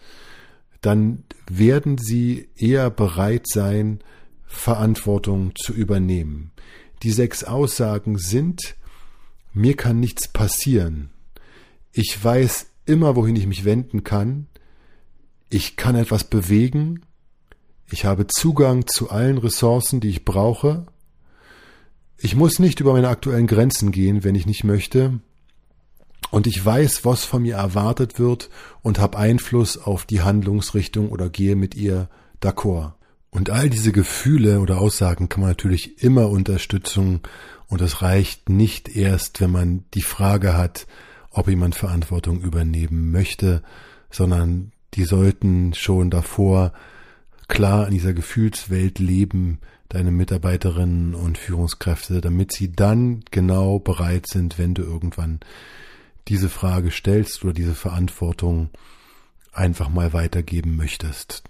dann 0.80 1.24
werden 1.48 1.98
sie 1.98 2.48
eher 2.56 2.90
bereit 2.90 3.46
sein, 3.46 4.00
Verantwortung 4.46 5.52
zu 5.56 5.72
übernehmen. 5.72 6.52
Die 7.02 7.10
sechs 7.10 7.44
Aussagen 7.44 8.18
sind, 8.18 8.76
mir 9.52 9.76
kann 9.76 10.00
nichts 10.00 10.28
passieren. 10.28 11.10
Ich 11.92 12.22
weiß 12.22 12.66
immer, 12.86 13.16
wohin 13.16 13.36
ich 13.36 13.46
mich 13.46 13.64
wenden 13.64 14.04
kann. 14.04 14.46
Ich 15.50 15.76
kann 15.76 15.96
etwas 15.96 16.24
bewegen. 16.24 17.02
Ich 17.90 18.04
habe 18.04 18.26
Zugang 18.26 18.86
zu 18.86 19.10
allen 19.10 19.38
Ressourcen, 19.38 20.00
die 20.00 20.08
ich 20.08 20.24
brauche. 20.24 20.86
Ich 22.18 22.34
muss 22.34 22.58
nicht 22.58 22.80
über 22.80 22.92
meine 22.92 23.08
aktuellen 23.08 23.46
Grenzen 23.46 23.92
gehen, 23.92 24.24
wenn 24.24 24.34
ich 24.34 24.46
nicht 24.46 24.64
möchte. 24.64 25.20
Und 26.30 26.46
ich 26.46 26.64
weiß, 26.64 27.04
was 27.04 27.24
von 27.24 27.42
mir 27.42 27.56
erwartet 27.56 28.18
wird 28.18 28.50
und 28.82 28.98
habe 28.98 29.18
Einfluss 29.18 29.78
auf 29.78 30.04
die 30.04 30.22
Handlungsrichtung 30.22 31.10
oder 31.10 31.30
gehe 31.30 31.56
mit 31.56 31.74
ihr 31.74 32.08
d'accord. 32.40 32.92
Und 33.30 33.50
all 33.50 33.70
diese 33.70 33.92
Gefühle 33.92 34.60
oder 34.60 34.78
Aussagen 34.78 35.28
kann 35.28 35.40
man 35.40 35.50
natürlich 35.50 36.02
immer 36.02 36.30
Unterstützung 36.30 37.20
und 37.68 37.80
es 37.80 38.02
reicht 38.02 38.48
nicht 38.48 38.94
erst, 38.94 39.40
wenn 39.40 39.50
man 39.50 39.84
die 39.94 40.02
Frage 40.02 40.56
hat, 40.56 40.86
ob 41.30 41.48
jemand 41.48 41.74
Verantwortung 41.74 42.40
übernehmen 42.40 43.10
möchte, 43.10 43.62
sondern 44.10 44.72
die 44.94 45.04
sollten 45.04 45.74
schon 45.74 46.10
davor 46.10 46.72
klar 47.48 47.86
in 47.86 47.92
dieser 47.92 48.14
Gefühlswelt 48.14 48.98
leben, 48.98 49.60
deine 49.88 50.10
Mitarbeiterinnen 50.10 51.14
und 51.14 51.38
Führungskräfte, 51.38 52.20
damit 52.20 52.52
sie 52.52 52.72
dann 52.72 53.22
genau 53.30 53.78
bereit 53.78 54.26
sind, 54.26 54.58
wenn 54.58 54.74
du 54.74 54.82
irgendwann 54.82 55.40
diese 56.28 56.48
Frage 56.48 56.90
stellst 56.90 57.44
oder 57.44 57.52
diese 57.52 57.74
Verantwortung 57.74 58.70
einfach 59.52 59.88
mal 59.88 60.12
weitergeben 60.12 60.76
möchtest. 60.76 61.44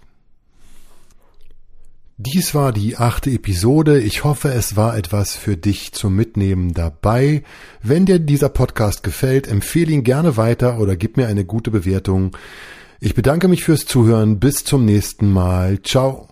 Dies 2.19 2.55
war 2.55 2.71
die 2.71 2.97
achte 2.97 3.29
Episode. 3.29 3.99
Ich 3.99 4.23
hoffe, 4.23 4.49
es 4.49 4.75
war 4.75 4.97
etwas 4.97 5.35
für 5.35 5.55
dich 5.55 5.91
zum 5.91 6.15
Mitnehmen 6.15 6.73
dabei. 6.73 7.43
Wenn 7.83 8.07
dir 8.07 8.17
dieser 8.17 8.49
Podcast 8.49 9.03
gefällt, 9.03 9.47
empfehle 9.47 9.91
ihn 9.91 10.03
gerne 10.03 10.35
weiter 10.35 10.79
oder 10.79 10.95
gib 10.95 11.15
mir 11.17 11.27
eine 11.27 11.45
gute 11.45 11.69
Bewertung. 11.69 12.35
Ich 12.99 13.13
bedanke 13.13 13.47
mich 13.47 13.63
fürs 13.63 13.85
Zuhören. 13.85 14.39
Bis 14.39 14.63
zum 14.63 14.83
nächsten 14.83 15.31
Mal. 15.31 15.83
Ciao. 15.83 16.27